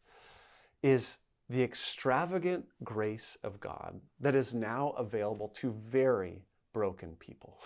is 0.83 1.17
the 1.49 1.63
extravagant 1.63 2.65
grace 2.83 3.37
of 3.43 3.59
God 3.59 4.01
that 4.19 4.35
is 4.35 4.53
now 4.53 4.89
available 4.97 5.47
to 5.55 5.71
very 5.71 6.43
broken 6.73 7.15
people. 7.15 7.59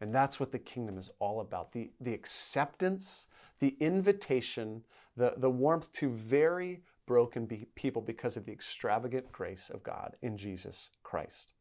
And 0.00 0.12
that's 0.12 0.40
what 0.40 0.50
the 0.50 0.58
kingdom 0.58 0.98
is 0.98 1.10
all 1.20 1.40
about 1.40 1.72
the, 1.72 1.92
the 2.00 2.14
acceptance, 2.14 3.28
the 3.60 3.76
invitation, 3.78 4.82
the, 5.16 5.34
the 5.36 5.50
warmth 5.50 5.92
to 5.92 6.10
very 6.10 6.82
broken 7.06 7.46
be- 7.46 7.68
people 7.74 8.02
because 8.02 8.36
of 8.36 8.44
the 8.44 8.52
extravagant 8.52 9.30
grace 9.30 9.70
of 9.70 9.82
God 9.82 10.16
in 10.22 10.36
Jesus 10.36 10.90
Christ. 11.02 11.52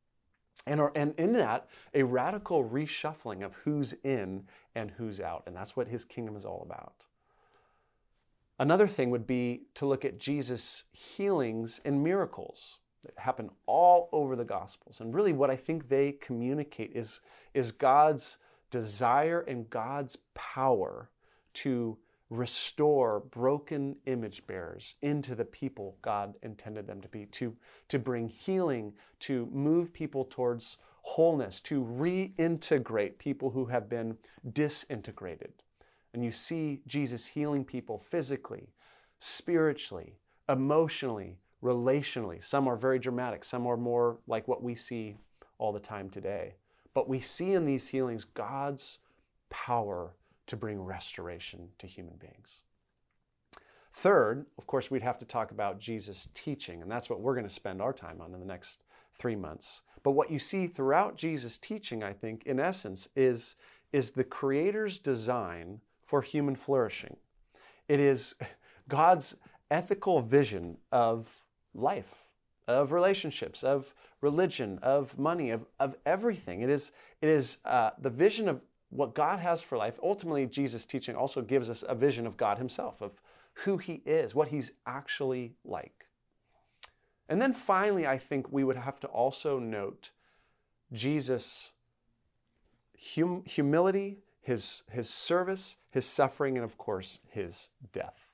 And, 0.67 0.79
or, 0.79 0.91
and 0.95 1.15
in 1.17 1.33
that, 1.33 1.67
a 1.93 2.03
radical 2.03 2.63
reshuffling 2.63 3.43
of 3.43 3.55
who's 3.55 3.93
in 4.03 4.43
and 4.75 4.91
who's 4.91 5.19
out. 5.19 5.43
And 5.47 5.55
that's 5.55 5.75
what 5.75 5.87
his 5.87 6.05
kingdom 6.05 6.35
is 6.35 6.45
all 6.45 6.61
about. 6.63 7.07
Another 8.59 8.87
thing 8.87 9.09
would 9.09 9.25
be 9.25 9.63
to 9.73 9.87
look 9.87 10.05
at 10.05 10.19
Jesus' 10.19 10.83
healings 10.91 11.81
and 11.83 12.03
miracles. 12.03 12.77
that 13.03 13.17
happen 13.17 13.49
all 13.65 14.09
over 14.11 14.35
the 14.35 14.45
Gospels. 14.45 14.99
And 14.99 15.13
really, 15.13 15.33
what 15.33 15.49
I 15.49 15.55
think 15.55 15.89
they 15.89 16.11
communicate 16.13 16.91
is, 16.93 17.21
is 17.53 17.71
God's 17.71 18.37
desire 18.69 19.41
and 19.41 19.69
God's 19.69 20.17
power 20.33 21.09
to 21.53 21.97
restore 22.31 23.19
broken 23.29 23.97
image 24.05 24.47
bearers 24.47 24.95
into 25.01 25.35
the 25.35 25.43
people 25.43 25.97
God 26.01 26.35
intended 26.41 26.87
them 26.87 27.01
to 27.01 27.09
be, 27.09 27.25
to, 27.25 27.53
to 27.89 27.99
bring 27.99 28.29
healing, 28.29 28.93
to 29.19 29.49
move 29.51 29.91
people 29.91 30.23
towards 30.23 30.77
wholeness, 31.01 31.59
to 31.59 31.83
reintegrate 31.83 33.17
people 33.17 33.49
who 33.49 33.65
have 33.65 33.89
been 33.89 34.17
disintegrated. 34.53 35.51
And 36.13 36.23
you 36.23 36.31
see 36.31 36.81
Jesus 36.87 37.27
healing 37.27 37.65
people 37.65 37.97
physically, 37.97 38.69
spiritually, 39.19 40.15
emotionally, 40.47 41.37
relationally. 41.61 42.41
Some 42.41 42.65
are 42.65 42.77
very 42.77 42.97
dramatic, 42.97 43.43
some 43.43 43.67
are 43.67 43.77
more 43.77 44.19
like 44.25 44.47
what 44.47 44.63
we 44.63 44.73
see 44.73 45.17
all 45.57 45.73
the 45.73 45.79
time 45.81 46.09
today. 46.09 46.55
But 46.93 47.09
we 47.09 47.19
see 47.19 47.51
in 47.51 47.65
these 47.65 47.89
healings 47.89 48.23
God's 48.23 48.99
power 49.49 50.15
to 50.51 50.57
bring 50.57 50.81
restoration 50.81 51.69
to 51.79 51.87
human 51.87 52.17
beings. 52.17 52.61
Third, 53.93 54.45
of 54.57 54.67
course, 54.67 54.91
we'd 54.91 55.01
have 55.01 55.17
to 55.19 55.25
talk 55.25 55.51
about 55.51 55.79
Jesus' 55.79 56.27
teaching, 56.33 56.81
and 56.81 56.91
that's 56.91 57.09
what 57.09 57.21
we're 57.21 57.35
going 57.35 57.47
to 57.47 57.53
spend 57.53 57.81
our 57.81 57.93
time 57.93 58.19
on 58.19 58.33
in 58.33 58.39
the 58.41 58.45
next 58.45 58.83
three 59.13 59.35
months. 59.37 59.81
But 60.03 60.11
what 60.11 60.29
you 60.29 60.39
see 60.39 60.67
throughout 60.67 61.15
Jesus' 61.15 61.57
teaching, 61.57 62.03
I 62.03 62.11
think, 62.11 62.43
in 62.45 62.59
essence, 62.59 63.07
is, 63.15 63.55
is 63.93 64.11
the 64.11 64.25
Creator's 64.25 64.99
design 64.99 65.79
for 66.05 66.21
human 66.21 66.55
flourishing. 66.55 67.15
It 67.87 68.01
is 68.01 68.35
God's 68.89 69.37
ethical 69.69 70.19
vision 70.19 70.79
of 70.91 71.45
life, 71.73 72.27
of 72.67 72.91
relationships, 72.91 73.63
of 73.63 73.93
religion, 74.19 74.79
of 74.81 75.17
money, 75.17 75.49
of, 75.49 75.65
of 75.79 75.95
everything. 76.05 76.61
It 76.61 76.69
is, 76.69 76.91
it 77.21 77.29
is 77.29 77.59
uh, 77.63 77.91
the 77.97 78.09
vision 78.09 78.49
of 78.49 78.65
what 78.91 79.15
God 79.15 79.39
has 79.39 79.63
for 79.63 79.77
life. 79.77 79.99
Ultimately, 80.03 80.45
Jesus' 80.45 80.85
teaching 80.85 81.15
also 81.15 81.41
gives 81.41 81.69
us 81.69 81.83
a 81.87 81.95
vision 81.95 82.27
of 82.27 82.37
God 82.37 82.57
Himself, 82.57 83.01
of 83.01 83.21
who 83.65 83.77
He 83.77 84.03
is, 84.05 84.35
what 84.35 84.49
He's 84.49 84.73
actually 84.85 85.55
like. 85.65 86.07
And 87.27 87.41
then 87.41 87.53
finally, 87.53 88.05
I 88.05 88.17
think 88.17 88.51
we 88.51 88.63
would 88.63 88.75
have 88.75 88.99
to 88.99 89.07
also 89.07 89.57
note 89.57 90.11
Jesus' 90.91 91.73
hum- 93.15 93.43
humility, 93.45 94.19
his, 94.41 94.83
his 94.91 95.09
service, 95.09 95.77
his 95.89 96.05
suffering, 96.05 96.57
and 96.57 96.65
of 96.65 96.77
course, 96.77 97.19
his 97.29 97.69
death. 97.93 98.33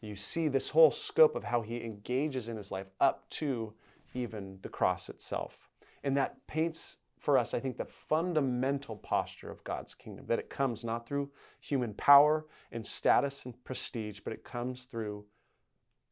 You 0.00 0.16
see 0.16 0.48
this 0.48 0.70
whole 0.70 0.90
scope 0.90 1.36
of 1.36 1.44
how 1.44 1.62
he 1.62 1.82
engages 1.84 2.48
in 2.48 2.56
his 2.56 2.70
life 2.70 2.88
up 3.00 3.30
to 3.30 3.74
even 4.14 4.58
the 4.62 4.68
cross 4.68 5.08
itself. 5.08 5.68
And 6.02 6.16
that 6.16 6.46
paints 6.46 6.98
for 7.26 7.36
us, 7.36 7.54
I 7.54 7.58
think, 7.58 7.76
the 7.76 7.84
fundamental 7.84 8.94
posture 8.94 9.50
of 9.50 9.64
God's 9.64 9.96
kingdom 9.96 10.26
that 10.28 10.38
it 10.38 10.48
comes 10.48 10.84
not 10.84 11.08
through 11.08 11.32
human 11.60 11.92
power 11.92 12.46
and 12.70 12.86
status 12.86 13.44
and 13.44 13.64
prestige, 13.64 14.20
but 14.20 14.32
it 14.32 14.44
comes 14.44 14.84
through 14.84 15.24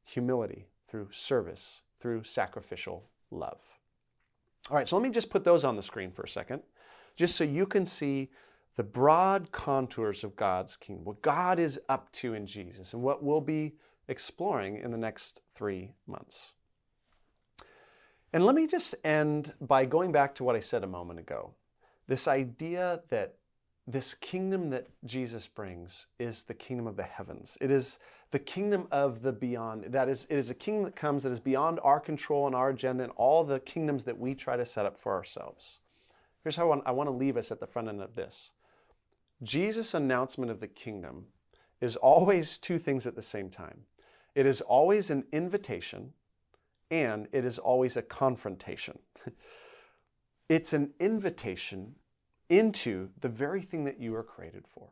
humility, 0.02 0.66
through 0.88 1.10
service, 1.12 1.82
through 2.00 2.24
sacrificial 2.24 3.10
love. 3.30 3.78
All 4.68 4.76
right, 4.76 4.88
so 4.88 4.96
let 4.96 5.04
me 5.04 5.10
just 5.10 5.30
put 5.30 5.44
those 5.44 5.64
on 5.64 5.76
the 5.76 5.84
screen 5.84 6.10
for 6.10 6.24
a 6.24 6.28
second, 6.28 6.62
just 7.14 7.36
so 7.36 7.44
you 7.44 7.64
can 7.64 7.86
see 7.86 8.30
the 8.74 8.82
broad 8.82 9.52
contours 9.52 10.24
of 10.24 10.34
God's 10.34 10.76
kingdom, 10.76 11.04
what 11.04 11.22
God 11.22 11.60
is 11.60 11.78
up 11.88 12.10
to 12.14 12.34
in 12.34 12.44
Jesus, 12.44 12.92
and 12.92 13.04
what 13.04 13.22
we'll 13.22 13.40
be 13.40 13.76
exploring 14.08 14.78
in 14.78 14.90
the 14.90 14.98
next 14.98 15.42
three 15.54 15.92
months. 16.08 16.54
And 18.34 18.44
let 18.44 18.56
me 18.56 18.66
just 18.66 18.96
end 19.04 19.54
by 19.60 19.84
going 19.84 20.10
back 20.10 20.34
to 20.34 20.44
what 20.44 20.56
I 20.56 20.60
said 20.60 20.82
a 20.82 20.88
moment 20.88 21.20
ago 21.20 21.54
this 22.08 22.26
idea 22.26 23.00
that 23.08 23.36
this 23.86 24.12
kingdom 24.12 24.70
that 24.70 24.88
Jesus 25.04 25.46
brings 25.46 26.08
is 26.18 26.44
the 26.44 26.52
kingdom 26.52 26.86
of 26.86 26.96
the 26.96 27.04
heavens. 27.04 27.56
It 27.60 27.70
is 27.70 28.00
the 28.30 28.38
kingdom 28.40 28.88
of 28.90 29.22
the 29.22 29.32
beyond. 29.32 29.84
That 29.84 30.08
is, 30.08 30.26
it 30.28 30.36
is 30.36 30.50
a 30.50 30.54
kingdom 30.54 30.84
that 30.84 30.96
comes 30.96 31.22
that 31.22 31.30
is 31.30 31.38
beyond 31.38 31.78
our 31.82 32.00
control 32.00 32.46
and 32.46 32.56
our 32.56 32.70
agenda 32.70 33.04
and 33.04 33.12
all 33.16 33.44
the 33.44 33.60
kingdoms 33.60 34.04
that 34.04 34.18
we 34.18 34.34
try 34.34 34.56
to 34.56 34.64
set 34.64 34.84
up 34.84 34.96
for 34.96 35.14
ourselves. 35.14 35.80
Here's 36.42 36.56
how 36.56 36.64
I 36.64 36.66
want, 36.66 36.82
I 36.86 36.90
want 36.90 37.06
to 37.06 37.14
leave 37.14 37.36
us 37.36 37.52
at 37.52 37.60
the 37.60 37.66
front 37.66 37.88
end 37.88 38.02
of 38.02 38.16
this. 38.16 38.52
Jesus' 39.42 39.94
announcement 39.94 40.50
of 40.50 40.60
the 40.60 40.68
kingdom 40.68 41.26
is 41.80 41.94
always 41.96 42.58
two 42.58 42.78
things 42.78 43.06
at 43.06 43.14
the 43.14 43.22
same 43.22 43.48
time. 43.48 43.82
It 44.34 44.44
is 44.44 44.60
always 44.60 45.08
an 45.08 45.24
invitation 45.32 46.14
and 46.90 47.28
it 47.32 47.44
is 47.44 47.58
always 47.58 47.96
a 47.96 48.02
confrontation. 48.02 48.98
it's 50.48 50.72
an 50.72 50.92
invitation 51.00 51.94
into 52.48 53.10
the 53.20 53.28
very 53.28 53.62
thing 53.62 53.84
that 53.84 54.00
you 54.00 54.14
are 54.14 54.22
created 54.22 54.66
for, 54.66 54.90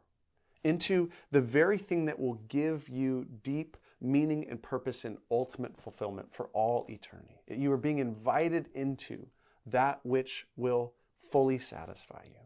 into 0.64 1.10
the 1.30 1.40
very 1.40 1.78
thing 1.78 2.06
that 2.06 2.18
will 2.18 2.40
give 2.48 2.88
you 2.88 3.26
deep 3.42 3.76
meaning 4.00 4.46
and 4.48 4.62
purpose 4.62 5.04
and 5.04 5.18
ultimate 5.30 5.76
fulfillment 5.76 6.32
for 6.32 6.46
all 6.52 6.86
eternity. 6.88 7.36
You 7.48 7.70
are 7.72 7.76
being 7.76 7.98
invited 7.98 8.68
into 8.74 9.26
that 9.66 10.00
which 10.02 10.46
will 10.56 10.94
fully 11.30 11.58
satisfy 11.58 12.24
you. 12.24 12.40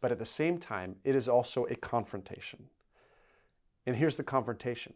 But 0.00 0.12
at 0.12 0.18
the 0.18 0.24
same 0.24 0.58
time, 0.58 0.96
it 1.04 1.14
is 1.14 1.28
also 1.28 1.64
a 1.64 1.74
confrontation. 1.74 2.66
And 3.86 3.96
here's 3.96 4.16
the 4.16 4.22
confrontation 4.22 4.94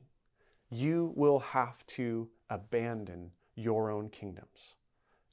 you 0.70 1.12
will 1.14 1.40
have 1.40 1.86
to 1.86 2.28
abandon 2.50 3.30
your 3.54 3.90
own 3.90 4.08
kingdoms 4.08 4.76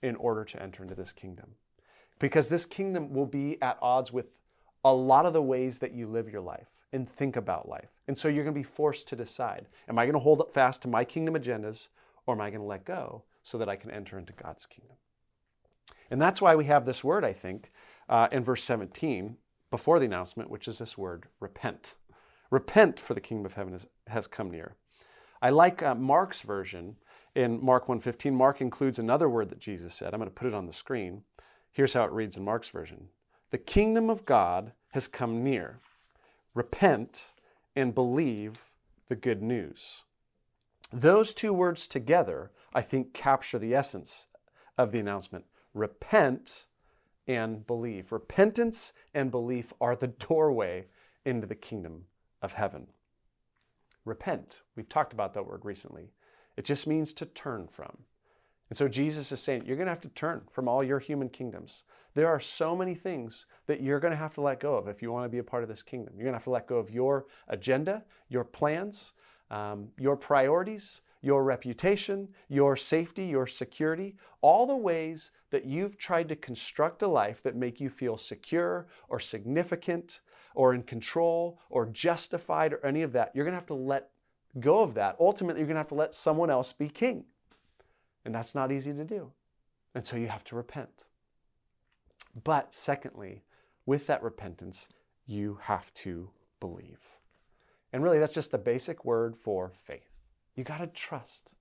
in 0.02 0.16
order 0.16 0.44
to 0.44 0.62
enter 0.62 0.84
into 0.84 0.96
this 0.96 1.14
kingdom. 1.14 1.52
Because 2.20 2.50
this 2.50 2.66
kingdom 2.66 3.14
will 3.14 3.26
be 3.26 3.62
at 3.62 3.78
odds 3.82 4.12
with 4.12 4.28
a 4.84 4.94
lot 4.94 5.26
of 5.26 5.34
the 5.34 5.42
ways 5.42 5.80
that 5.80 5.94
you 5.94 6.08
live 6.08 6.30
your 6.30 6.42
life 6.42 6.70
and 6.94 7.10
think 7.10 7.36
about 7.36 7.70
life. 7.70 8.02
And 8.08 8.18
so 8.18 8.28
you're 8.28 8.44
going 8.44 8.54
to 8.56 8.60
be 8.60 8.64
forced 8.64 9.08
to 9.10 9.16
decide 9.16 9.68
am 9.88 9.98
I 9.98 10.06
going 10.06 10.14
to 10.14 10.20
hold 10.20 10.42
up 10.42 10.52
fast 10.52 10.82
to 10.84 10.88
my 10.88 11.04
kingdom 11.04 11.36
agendas 11.36 11.90
or 12.26 12.36
am 12.36 12.42
I 12.42 12.50
going 12.50 12.62
to 12.62 12.68
let 12.68 12.86
go 12.86 13.24
so 13.44 13.58
that 13.58 13.70
I 13.70 13.76
can 13.76 13.92
enter 13.92 14.18
into 14.18 14.34
God's 14.34 14.66
kingdom? 14.66 14.98
And 16.10 16.22
that's 16.22 16.42
why 16.42 16.56
we 16.56 16.66
have 16.66 16.86
this 16.86 17.04
word, 17.04 17.24
I 17.24 17.34
think, 17.34 17.70
uh, 18.10 18.28
in 18.32 18.44
verse 18.44 18.64
17 18.64 19.38
before 19.70 20.00
the 20.00 20.06
announcement, 20.06 20.50
which 20.50 20.68
is 20.68 20.80
this 20.80 20.98
word 20.98 21.28
repent. 21.40 21.96
Repent, 22.50 23.00
for 23.00 23.14
the 23.14 23.22
kingdom 23.22 23.46
of 23.46 23.54
heaven 23.54 23.74
is, 23.74 23.88
has 24.08 24.28
come 24.28 24.52
near. 24.52 24.76
I 25.42 25.50
like 25.50 25.82
uh, 25.82 25.96
Mark's 25.96 26.42
version 26.42 26.98
in 27.36 27.64
Mark 27.64 27.88
1:15. 27.88 28.34
Mark 28.34 28.62
includes 28.62 29.00
another 29.00 29.30
word 29.30 29.50
that 29.50 29.60
Jesus 29.60 29.94
said. 29.94 30.14
I'm 30.14 30.20
going 30.20 30.30
to 30.30 30.34
put 30.34 30.48
it 30.48 30.54
on 30.54 30.66
the 30.66 30.74
screen. 30.74 31.24
Here's 31.72 31.94
how 31.94 32.04
it 32.04 32.12
reads 32.12 32.38
in 32.38 32.44
Mark's 32.44 32.70
version. 32.70 33.10
The 33.50 33.58
kingdom 33.58 34.10
of 34.10 34.26
God 34.26 34.74
has 34.94 35.08
come 35.08 35.44
near. 35.44 35.80
Repent 36.54 37.34
and 37.76 37.96
believe 37.96 38.72
the 39.08 39.16
good 39.16 39.42
news. 39.42 40.04
Those 40.92 41.34
two 41.34 41.54
words 41.54 41.88
together, 41.88 42.52
I 42.74 42.82
think, 42.82 43.14
capture 43.14 43.60
the 43.60 43.74
essence 43.74 44.28
of 44.78 44.92
the 44.92 45.00
announcement. 45.00 45.46
Repent 45.74 46.68
and 47.28 47.66
believe. 47.66 48.12
Repentance 48.12 48.92
and 49.14 49.32
belief 49.32 49.72
are 49.80 49.96
the 49.96 50.08
doorway 50.08 50.88
into 51.24 51.48
the 51.48 51.56
kingdom 51.56 52.06
of 52.42 52.54
heaven. 52.54 52.88
Repent. 54.04 54.64
We've 54.76 54.90
talked 54.90 55.14
about 55.14 55.34
that 55.34 55.46
word 55.46 55.64
recently. 55.64 56.12
It 56.62 56.66
just 56.66 56.86
means 56.86 57.12
to 57.16 57.26
turn 57.26 57.68
from. 57.68 58.04
And 58.70 58.78
so 58.78 58.88
Jesus 58.88 59.32
is 59.32 59.42
saying, 59.42 59.64
you're 59.66 59.78
going 59.78 59.88
to 59.88 59.92
have 59.92 60.00
to 60.02 60.10
turn 60.10 60.44
from 60.52 60.68
all 60.68 60.84
your 60.84 61.00
human 61.00 61.28
kingdoms. 61.28 61.86
There 62.14 62.28
are 62.28 62.40
so 62.40 62.76
many 62.76 62.94
things 62.94 63.48
that 63.66 63.82
you're 63.82 64.00
going 64.00 64.12
to 64.12 64.18
have 64.18 64.36
to 64.36 64.42
let 64.42 64.60
go 64.60 64.76
of 64.76 64.88
if 64.88 65.02
you 65.02 65.12
want 65.12 65.26
to 65.26 65.30
be 65.30 65.40
a 65.40 65.44
part 65.44 65.64
of 65.64 65.70
this 65.70 65.82
kingdom. 65.82 66.14
You're 66.16 66.26
going 66.26 66.34
to 66.34 66.38
have 66.38 66.44
to 66.44 66.52
let 66.52 66.68
go 66.68 66.78
of 66.78 66.92
your 66.92 67.26
agenda, 67.48 68.04
your 68.30 68.44
plans, 68.44 69.14
um, 69.50 69.88
your 69.98 70.16
priorities, 70.16 71.02
your 71.24 71.44
reputation, 71.44 72.28
your 72.48 72.78
safety, 72.78 73.26
your 73.26 73.48
security, 73.48 74.18
all 74.42 74.68
the 74.68 74.76
ways 74.76 75.32
that 75.50 75.66
you've 75.66 75.98
tried 75.98 76.30
to 76.30 76.36
construct 76.36 77.02
a 77.02 77.08
life 77.08 77.42
that 77.42 77.56
make 77.56 77.82
you 77.82 77.90
feel 77.90 78.18
secure 78.18 78.86
or 79.10 79.20
significant 79.20 80.22
or 80.54 80.76
in 80.76 80.84
control 80.84 81.60
or 81.72 81.88
justified 81.88 82.72
or 82.72 82.86
any 82.86 83.02
of 83.02 83.14
that. 83.14 83.32
You're 83.34 83.46
going 83.46 83.54
to 83.54 83.60
have 83.60 83.66
to 83.66 83.74
let 83.74 84.11
go 84.60 84.82
of 84.82 84.94
that. 84.96 85.16
Ultimately, 85.20 85.62
you're 85.62 85.68
going 85.68 85.76
to 85.76 85.80
have 85.80 85.88
to 85.90 85.96
let 85.96 86.14
someone 86.14 86.50
else 86.50 86.74
be 86.74 86.90
king. 86.90 87.26
And 88.26 88.36
that's 88.36 88.54
not 88.54 88.72
easy 88.72 88.94
to 88.94 89.04
do. 89.04 89.32
And 89.96 90.06
so 90.06 90.16
you 90.18 90.28
have 90.28 90.44
to 90.46 90.56
repent. 90.56 91.06
But 92.44 92.74
secondly, 92.74 93.44
with 93.86 94.08
that 94.08 94.24
repentance, 94.24 94.90
you 95.26 95.60
have 95.64 95.94
to 95.96 96.30
believe. 96.60 97.20
And 97.92 98.04
really, 98.04 98.20
that's 98.20 98.34
just 98.34 98.52
the 98.52 98.58
basic 98.58 99.04
word 99.04 99.36
for 99.36 99.72
faith. 99.74 100.10
You 100.56 100.64
got 100.64 100.78
to 100.78 100.88
trust, 100.88 101.56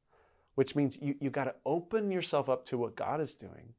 which 0.55 0.77
means 0.77 0.99
you, 1.01 1.17
you 1.21 1.31
got 1.31 1.45
to 1.45 1.55
open 1.67 2.11
yourself 2.11 2.49
up 2.49 2.65
to 2.67 2.79
what 2.79 2.97
God 2.97 3.21
is 3.21 3.35
doing. 3.35 3.75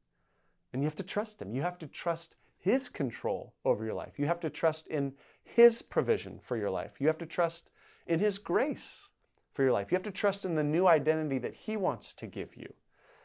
And 0.72 0.82
you 0.82 0.86
have 0.86 0.96
to 0.96 1.02
trust 1.02 1.40
Him. 1.40 1.54
You 1.54 1.62
have 1.62 1.78
to 1.78 1.86
trust 1.86 2.36
His 2.58 2.88
control 2.88 3.54
over 3.64 3.84
your 3.84 3.94
life. 3.94 4.18
You 4.18 4.26
have 4.26 4.40
to 4.40 4.50
trust 4.50 4.88
in 4.88 5.14
His 5.42 5.82
provision 5.82 6.38
for 6.42 6.56
your 6.56 6.70
life. 6.70 7.00
You 7.00 7.06
have 7.06 7.18
to 7.18 7.26
trust 7.26 7.70
in 8.06 8.20
His 8.20 8.38
grace 8.38 9.10
for 9.52 9.62
your 9.62 9.72
life. 9.72 9.90
You 9.90 9.96
have 9.96 10.02
to 10.04 10.10
trust 10.10 10.44
in 10.44 10.54
the 10.54 10.62
new 10.62 10.86
identity 10.86 11.38
that 11.38 11.54
He 11.54 11.76
wants 11.76 12.12
to 12.14 12.26
give 12.26 12.56
you. 12.56 12.74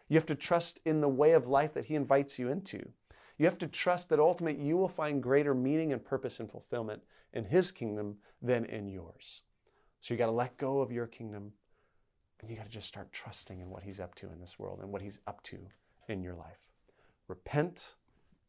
You 0.09 0.15
have 0.15 0.25
to 0.27 0.35
trust 0.35 0.79
in 0.85 1.01
the 1.01 1.09
way 1.09 1.33
of 1.33 1.47
life 1.47 1.73
that 1.73 1.85
He 1.85 1.95
invites 1.95 2.39
you 2.39 2.49
into. 2.49 2.89
You 3.37 3.45
have 3.45 3.57
to 3.59 3.67
trust 3.67 4.09
that 4.09 4.19
ultimately 4.19 4.63
you 4.63 4.77
will 4.77 4.89
find 4.89 5.21
greater 5.21 5.53
meaning 5.53 5.93
and 5.93 6.03
purpose 6.03 6.39
and 6.39 6.49
fulfillment 6.49 7.03
in 7.33 7.45
His 7.45 7.71
kingdom 7.71 8.17
than 8.41 8.65
in 8.65 8.87
yours. 8.87 9.41
So 10.01 10.13
you 10.13 10.17
got 10.17 10.27
to 10.27 10.31
let 10.31 10.57
go 10.57 10.79
of 10.79 10.91
your 10.91 11.07
kingdom 11.07 11.53
and 12.39 12.49
you 12.49 12.55
got 12.55 12.65
to 12.65 12.71
just 12.71 12.87
start 12.87 13.11
trusting 13.11 13.59
in 13.59 13.69
what 13.69 13.83
He's 13.83 13.99
up 13.99 14.15
to 14.15 14.31
in 14.31 14.39
this 14.39 14.59
world 14.59 14.79
and 14.81 14.91
what 14.91 15.01
He's 15.01 15.19
up 15.27 15.43
to 15.43 15.57
in 16.07 16.23
your 16.23 16.35
life. 16.35 16.69
Repent 17.27 17.95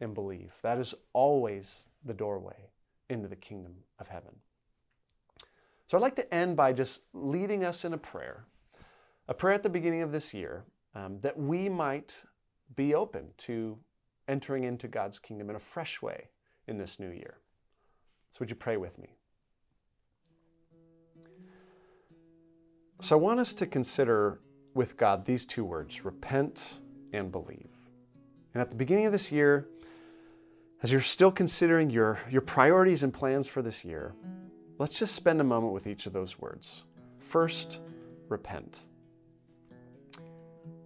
and 0.01 0.15
believe. 0.15 0.55
That 0.63 0.79
is 0.79 0.95
always 1.13 1.85
the 2.05 2.15
doorway 2.15 2.71
into 3.09 3.29
the 3.29 3.37
kingdom 3.37 3.75
of 3.99 4.09
heaven. 4.09 4.37
So 5.89 5.97
I'd 5.97 6.03
like 6.03 6.17
to 6.17 6.35
end 6.35 6.55
by 6.55 6.75
just 6.75 7.05
leading 7.15 7.65
us 7.65 7.87
in 7.87 7.95
a 7.95 7.99
prayer, 7.99 8.45
a 9.27 9.33
prayer 9.33 9.55
at 9.55 9.63
the 9.63 9.71
beginning 9.71 10.03
of 10.03 10.13
this 10.13 10.35
year 10.35 10.65
um, 10.95 11.19
that 11.23 11.39
we 11.39 11.71
might 11.71 12.25
be 12.77 12.95
open 12.95 13.29
to 13.39 13.79
entering 14.29 14.65
into 14.65 14.87
God's 14.87 15.19
kingdom 15.19 15.49
in 15.49 15.57
a 15.57 15.59
fresh 15.59 16.03
way 16.03 16.29
in 16.67 16.77
this 16.77 17.01
new 17.01 17.09
year. 17.09 17.39
So, 18.33 18.41
would 18.41 18.51
you 18.51 18.57
pray 18.57 18.77
with 18.77 18.99
me? 18.99 19.17
So, 23.01 23.17
I 23.17 23.19
want 23.19 23.41
us 23.41 23.55
to 23.55 23.65
consider 23.65 24.41
with 24.75 24.99
God 24.99 25.25
these 25.25 25.47
two 25.47 25.65
words 25.65 26.05
repent 26.05 26.81
and 27.15 27.33
believe. 27.33 27.73
And 28.53 28.61
at 28.61 28.69
the 28.69 28.77
beginning 28.77 29.07
of 29.07 29.13
this 29.13 29.33
year, 29.33 29.67
as 30.83 30.93
you're 30.93 31.01
still 31.01 31.33
considering 31.33 31.89
your, 31.89 32.19
your 32.31 32.43
priorities 32.43 33.03
and 33.03 33.13
plans 33.13 33.49
for 33.49 33.63
this 33.63 33.87
year, 33.87 34.15
let's 34.79 34.99
just 34.99 35.15
spend 35.15 35.41
a 35.41 35.45
moment 35.45 35.73
with 35.73 35.87
each 35.87 36.07
of 36.07 36.13
those 36.13 36.39
words. 36.39 36.85
First, 37.19 37.83
repent. 38.29 38.87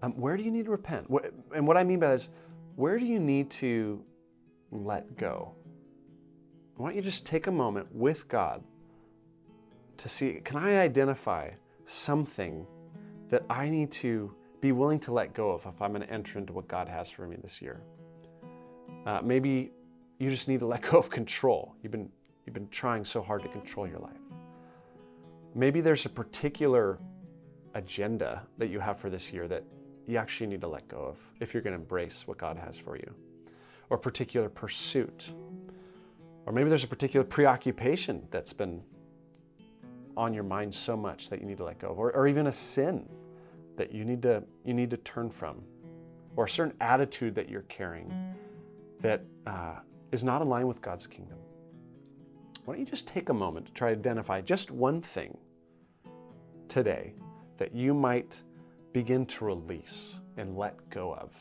Um, 0.02 0.12
where 0.12 0.36
do 0.36 0.42
you 0.42 0.50
need 0.50 0.64
to 0.64 0.70
repent? 0.70 1.06
And 1.54 1.66
what 1.66 1.76
I 1.76 1.84
mean 1.84 2.00
by 2.00 2.08
that 2.08 2.14
is, 2.14 2.30
where 2.74 2.98
do 2.98 3.06
you 3.06 3.20
need 3.20 3.50
to 3.50 4.02
let 4.70 5.16
go? 5.16 5.54
Why 6.76 6.88
don't 6.88 6.96
you 6.96 7.02
just 7.02 7.26
take 7.26 7.46
a 7.46 7.52
moment 7.52 7.86
with 7.94 8.26
God 8.28 8.62
to 9.98 10.08
see 10.08 10.40
can 10.42 10.56
I 10.56 10.78
identify 10.78 11.50
something 11.84 12.66
that 13.28 13.44
I 13.48 13.68
need 13.68 13.90
to 13.92 14.34
be 14.60 14.72
willing 14.72 14.98
to 15.00 15.12
let 15.12 15.34
go 15.34 15.50
of 15.50 15.66
if 15.66 15.80
I'm 15.82 15.92
going 15.92 16.02
to 16.02 16.10
enter 16.12 16.38
into 16.38 16.52
what 16.52 16.66
God 16.66 16.88
has 16.88 17.10
for 17.10 17.26
me 17.26 17.36
this 17.40 17.60
year? 17.60 17.82
Uh, 19.06 19.20
maybe 19.22 19.72
you 20.18 20.30
just 20.30 20.48
need 20.48 20.60
to 20.60 20.66
let 20.66 20.82
go 20.82 20.98
of 20.98 21.10
control. 21.10 21.74
You've 21.82 21.92
been, 21.92 22.08
you've 22.44 22.54
been 22.54 22.68
trying 22.68 23.04
so 23.04 23.22
hard 23.22 23.42
to 23.42 23.48
control 23.48 23.86
your 23.86 23.98
life. 23.98 24.12
Maybe 25.54 25.80
there's 25.80 26.06
a 26.06 26.10
particular 26.10 26.98
agenda 27.74 28.42
that 28.58 28.68
you 28.68 28.80
have 28.80 28.98
for 28.98 29.10
this 29.10 29.32
year 29.32 29.48
that 29.48 29.64
you 30.06 30.16
actually 30.16 30.48
need 30.48 30.60
to 30.60 30.68
let 30.68 30.88
go 30.88 30.98
of 30.98 31.18
if 31.40 31.54
you're 31.54 31.62
going 31.62 31.74
to 31.74 31.80
embrace 31.80 32.26
what 32.26 32.38
God 32.38 32.56
has 32.56 32.76
for 32.78 32.96
you, 32.96 33.14
or 33.90 33.96
a 33.96 34.00
particular 34.00 34.48
pursuit. 34.48 35.32
Or 36.46 36.52
maybe 36.52 36.68
there's 36.68 36.84
a 36.84 36.88
particular 36.88 37.24
preoccupation 37.24 38.26
that's 38.30 38.52
been 38.52 38.82
on 40.16 40.34
your 40.34 40.44
mind 40.44 40.74
so 40.74 40.96
much 40.96 41.30
that 41.30 41.40
you 41.40 41.46
need 41.46 41.58
to 41.58 41.64
let 41.64 41.78
go 41.78 41.88
of, 41.90 41.98
or, 41.98 42.14
or 42.14 42.26
even 42.26 42.48
a 42.48 42.52
sin 42.52 43.08
that 43.76 43.92
you 43.92 44.04
need 44.04 44.22
to 44.22 44.42
you 44.64 44.74
need 44.74 44.90
to 44.90 44.96
turn 44.98 45.30
from, 45.30 45.62
or 46.36 46.44
a 46.44 46.48
certain 46.48 46.74
attitude 46.80 47.34
that 47.34 47.48
you're 47.48 47.62
carrying 47.62 48.12
that 49.00 49.22
uh, 49.46 49.76
is 50.10 50.22
not 50.24 50.42
aligned 50.42 50.68
with 50.68 50.82
God's 50.82 51.06
kingdom. 51.06 51.38
Why 52.64 52.74
don't 52.74 52.80
you 52.80 52.86
just 52.86 53.08
take 53.08 53.28
a 53.28 53.34
moment 53.34 53.66
to 53.66 53.72
try 53.72 53.92
to 53.92 53.98
identify 53.98 54.40
just 54.40 54.70
one 54.70 55.02
thing 55.02 55.36
today 56.68 57.14
that 57.56 57.74
you 57.74 57.92
might 57.92 58.42
begin 58.92 59.26
to 59.26 59.44
release 59.44 60.20
and 60.36 60.56
let 60.56 60.88
go 60.88 61.14
of 61.14 61.32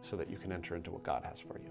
so 0.00 0.16
that 0.16 0.30
you 0.30 0.36
can 0.36 0.52
enter 0.52 0.76
into 0.76 0.90
what 0.90 1.02
God 1.02 1.24
has 1.24 1.40
for 1.40 1.58
you. 1.58 1.70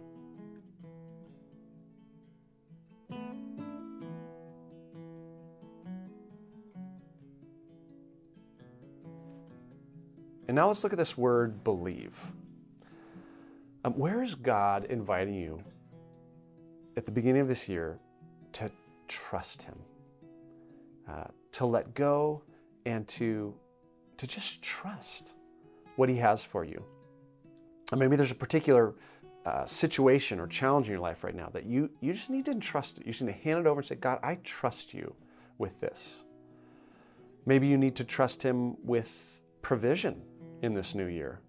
And 10.48 10.56
now 10.58 10.68
let's 10.68 10.84
look 10.84 10.92
at 10.92 11.00
this 11.00 11.18
word 11.18 11.64
believe. 11.64 12.22
Um, 13.86 13.94
where 13.94 14.22
is 14.22 14.36
God 14.36 14.86
inviting 14.86 15.36
you 15.36 15.64
at 16.98 17.06
the 17.06 17.12
beginning 17.12 17.42
of 17.42 17.48
this 17.48 17.70
year 17.70 18.00
trust 19.32 19.64
Him, 19.64 19.76
uh, 21.10 21.24
to 21.54 21.66
let 21.66 21.94
go, 21.94 22.44
and 22.86 23.08
to 23.08 23.56
to 24.18 24.28
just 24.28 24.62
trust 24.62 25.38
what 25.96 26.10
He 26.10 26.18
has 26.18 26.44
for 26.44 26.66
you. 26.66 26.84
And 27.92 28.00
maybe 28.00 28.18
there's 28.18 28.32
a 28.32 28.36
particular 28.36 28.94
uh, 29.46 29.64
situation 29.64 30.38
or 30.38 30.48
challenge 30.48 30.88
in 30.88 30.92
your 30.92 31.00
life 31.00 31.24
right 31.24 31.34
now 31.34 31.50
that 31.54 31.66
you, 31.66 31.90
you 32.02 32.12
just 32.12 32.30
need 32.30 32.46
to 32.46 32.52
entrust 32.52 32.98
it. 32.98 33.06
You 33.06 33.14
just 33.14 33.24
need 33.24 33.32
to 33.32 33.40
hand 33.40 33.60
it 33.62 33.68
over 33.68 33.80
and 33.80 33.88
say, 33.88 33.96
God, 33.96 34.20
I 34.22 34.36
trust 34.44 34.94
you 34.94 35.16
with 35.58 35.80
this. 35.80 36.26
Maybe 37.46 37.68
you 37.68 37.78
need 37.78 37.96
to 37.96 38.04
trust 38.04 38.44
Him 38.44 38.76
with 38.84 39.42
provision 39.62 40.22
in 40.62 40.74
this 40.74 40.94
new 40.94 41.08
year. 41.08 41.40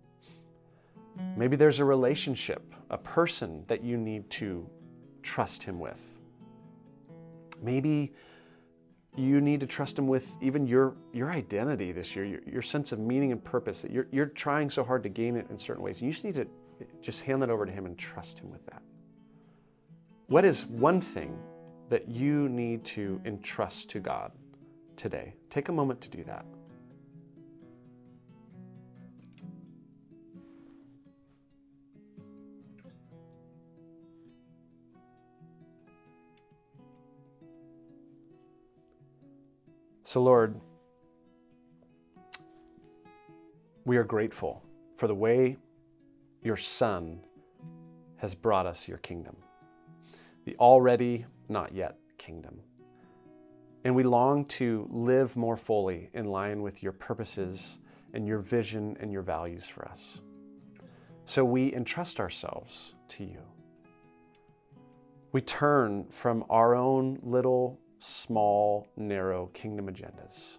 Maybe 1.37 1.57
there's 1.57 1.81
a 1.81 1.85
relationship, 1.85 2.63
a 2.91 2.99
person 2.99 3.65
that 3.67 3.83
you 3.83 3.97
need 3.97 4.31
to 4.31 4.71
trust 5.23 5.65
Him 5.65 5.81
with. 5.81 6.12
Maybe 7.63 8.13
you 9.17 9.41
need 9.41 9.61
to 9.61 9.67
trust 9.67 9.99
him 9.99 10.07
with 10.07 10.37
even 10.41 10.67
your 10.67 10.95
your 11.13 11.31
identity 11.31 11.93
this 11.93 12.17
year 12.17 12.25
your, 12.25 12.41
your 12.47 12.63
sense 12.63 12.93
of 12.93 12.99
meaning 12.99 13.31
and 13.31 13.45
purpose 13.45 13.83
that 13.83 13.91
you're, 13.91 14.07
you're 14.11 14.27
trying 14.27 14.71
so 14.71 14.83
hard 14.83 15.03
to 15.03 15.11
gain 15.11 15.37
it 15.37 15.47
in 15.51 15.59
certain 15.59 15.83
ways. 15.83 16.01
You 16.01 16.11
just 16.11 16.25
need 16.25 16.35
to 16.37 16.47
just 17.01 17.23
hand 17.23 17.43
that 17.43 17.51
over 17.51 17.67
to 17.67 17.73
him 17.73 17.87
and 17.87 17.97
trust 17.99 18.39
him 18.41 18.51
with 18.51 18.65
that. 18.67 18.83
What 20.29 20.45
is 20.45 20.67
one 20.67 21.01
thing 21.01 21.39
that 21.91 22.09
you 22.09 22.49
need 22.49 22.85
to 22.87 23.21
entrust 23.25 23.91
to 23.91 24.01
god 24.01 24.33
today? 24.97 25.35
Take 25.51 25.69
a 25.69 25.73
moment 25.73 26.01
to 26.03 26.11
do 26.11 26.25
that 26.25 26.47
So, 40.13 40.23
Lord, 40.23 40.61
we 43.87 43.97
are 43.97 44.05
grateful 44.05 44.63
for 44.95 45.07
the 45.07 45.15
way 45.15 45.57
your 46.43 46.57
Son 46.57 47.25
has 48.17 48.35
brought 48.35 48.67
us 48.67 48.87
your 48.87 48.99
kingdom, 48.99 49.35
the 50.45 50.55
already, 50.57 51.25
not 51.49 51.75
yet 51.75 51.97
kingdom. 52.19 52.61
And 53.85 53.97
we 53.97 54.03
long 54.03 54.45
to 54.61 54.87
live 54.91 55.35
more 55.35 55.57
fully 55.57 56.11
in 56.13 56.27
line 56.27 56.61
with 56.61 56.83
your 56.83 56.93
purposes 56.93 57.79
and 58.13 58.29
your 58.29 58.41
vision 58.41 58.99
and 59.01 59.11
your 59.11 59.23
values 59.23 59.67
for 59.67 59.89
us. 59.89 60.21
So 61.25 61.43
we 61.43 61.73
entrust 61.73 62.21
ourselves 62.21 62.97
to 63.09 63.25
you. 63.25 63.41
We 65.33 65.41
turn 65.41 66.05
from 66.11 66.45
our 66.51 66.75
own 66.75 67.19
little 67.23 67.81
small, 68.03 68.89
narrow 68.97 69.47
kingdom 69.55 69.87
agendas, 69.87 70.59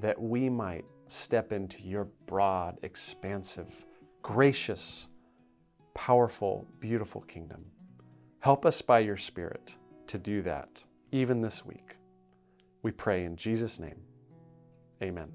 that 0.00 0.20
we 0.20 0.48
might 0.48 0.84
step 1.08 1.52
into 1.52 1.82
your 1.82 2.04
broad, 2.26 2.78
expansive, 2.82 3.84
gracious, 4.22 5.08
powerful, 5.94 6.66
beautiful 6.78 7.22
kingdom. 7.22 7.64
Help 8.38 8.64
us 8.64 8.80
by 8.80 9.00
your 9.00 9.16
Spirit 9.16 9.78
to 10.06 10.18
do 10.18 10.42
that, 10.42 10.84
even 11.10 11.40
this 11.40 11.64
week. 11.64 11.96
We 12.82 12.92
pray 12.92 13.24
in 13.24 13.36
Jesus' 13.36 13.80
name. 13.80 14.00
Amen. 15.02 15.30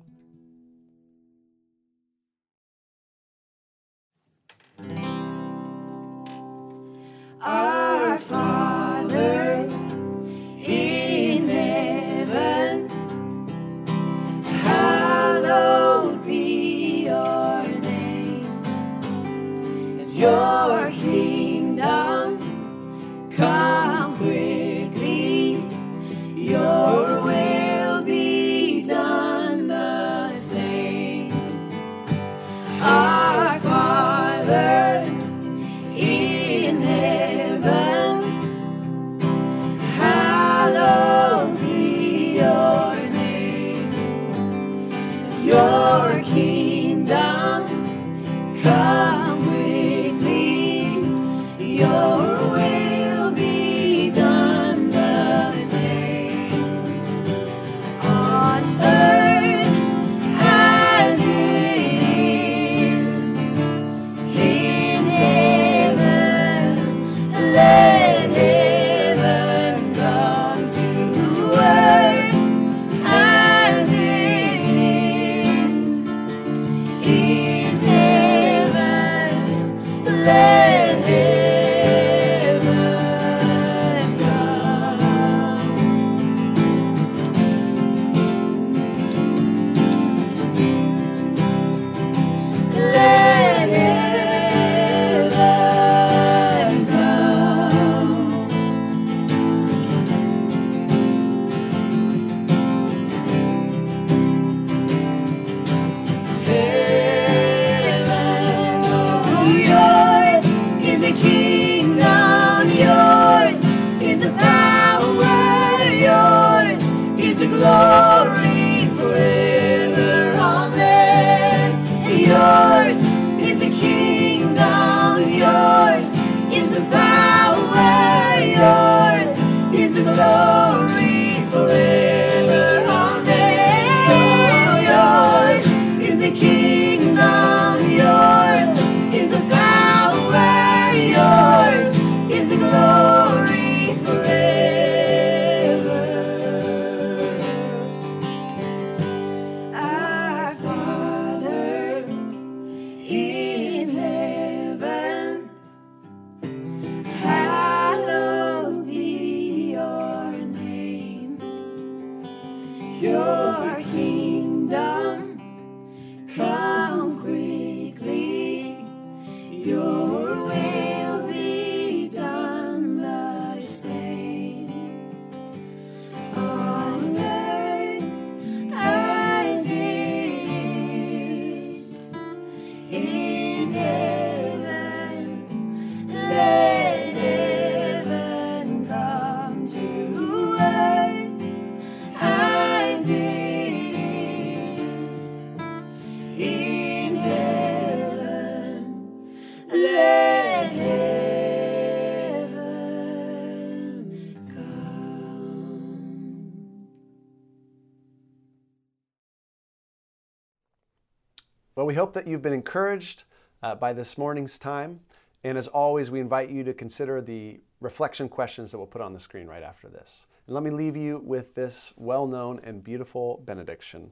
Well, 211.75 211.85
we 211.85 211.95
hope 211.95 212.13
that 212.13 212.25
you've 212.25 212.41
been 212.41 212.53
encouraged 212.53 213.25
uh, 213.61 213.75
by 213.75 213.91
this 213.91 214.17
morning's 214.17 214.57
time. 214.57 215.01
And 215.43 215.57
as 215.57 215.67
always, 215.67 216.09
we 216.09 216.21
invite 216.21 216.49
you 216.49 216.63
to 216.63 216.73
consider 216.73 217.19
the 217.21 217.59
reflection 217.81 218.29
questions 218.29 218.71
that 218.71 218.77
we'll 218.77 218.88
put 218.88 219.01
on 219.01 219.13
the 219.13 219.19
screen 219.19 219.45
right 219.47 219.61
after 219.61 219.89
this. 219.89 220.25
And 220.47 220.53
let 220.53 220.63
me 220.63 220.71
leave 220.71 220.95
you 220.95 221.21
with 221.23 221.53
this 221.53 221.93
well 221.97 222.27
known 222.27 222.61
and 222.63 222.81
beautiful 222.81 223.43
benediction. 223.45 224.11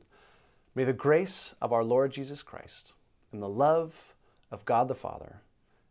May 0.75 0.83
the 0.83 0.91
grace 0.91 1.55
of 1.61 1.71
our 1.71 1.85
Lord 1.85 2.11
Jesus 2.11 2.43
Christ 2.43 2.93
and 3.31 3.41
the 3.41 3.47
love 3.47 4.13
of 4.51 4.65
God 4.65 4.89
the 4.89 4.95
Father 4.95 5.41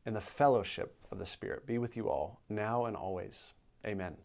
and 0.05 0.15
the 0.15 0.21
fellowship 0.21 0.95
of 1.11 1.19
the 1.19 1.27
Spirit 1.27 1.67
be 1.67 1.79
with 1.79 1.97
you 1.97 2.11
all 2.11 2.41
now 2.51 2.85
and 2.85 2.97
always. 2.97 3.55
Amen. 3.87 4.17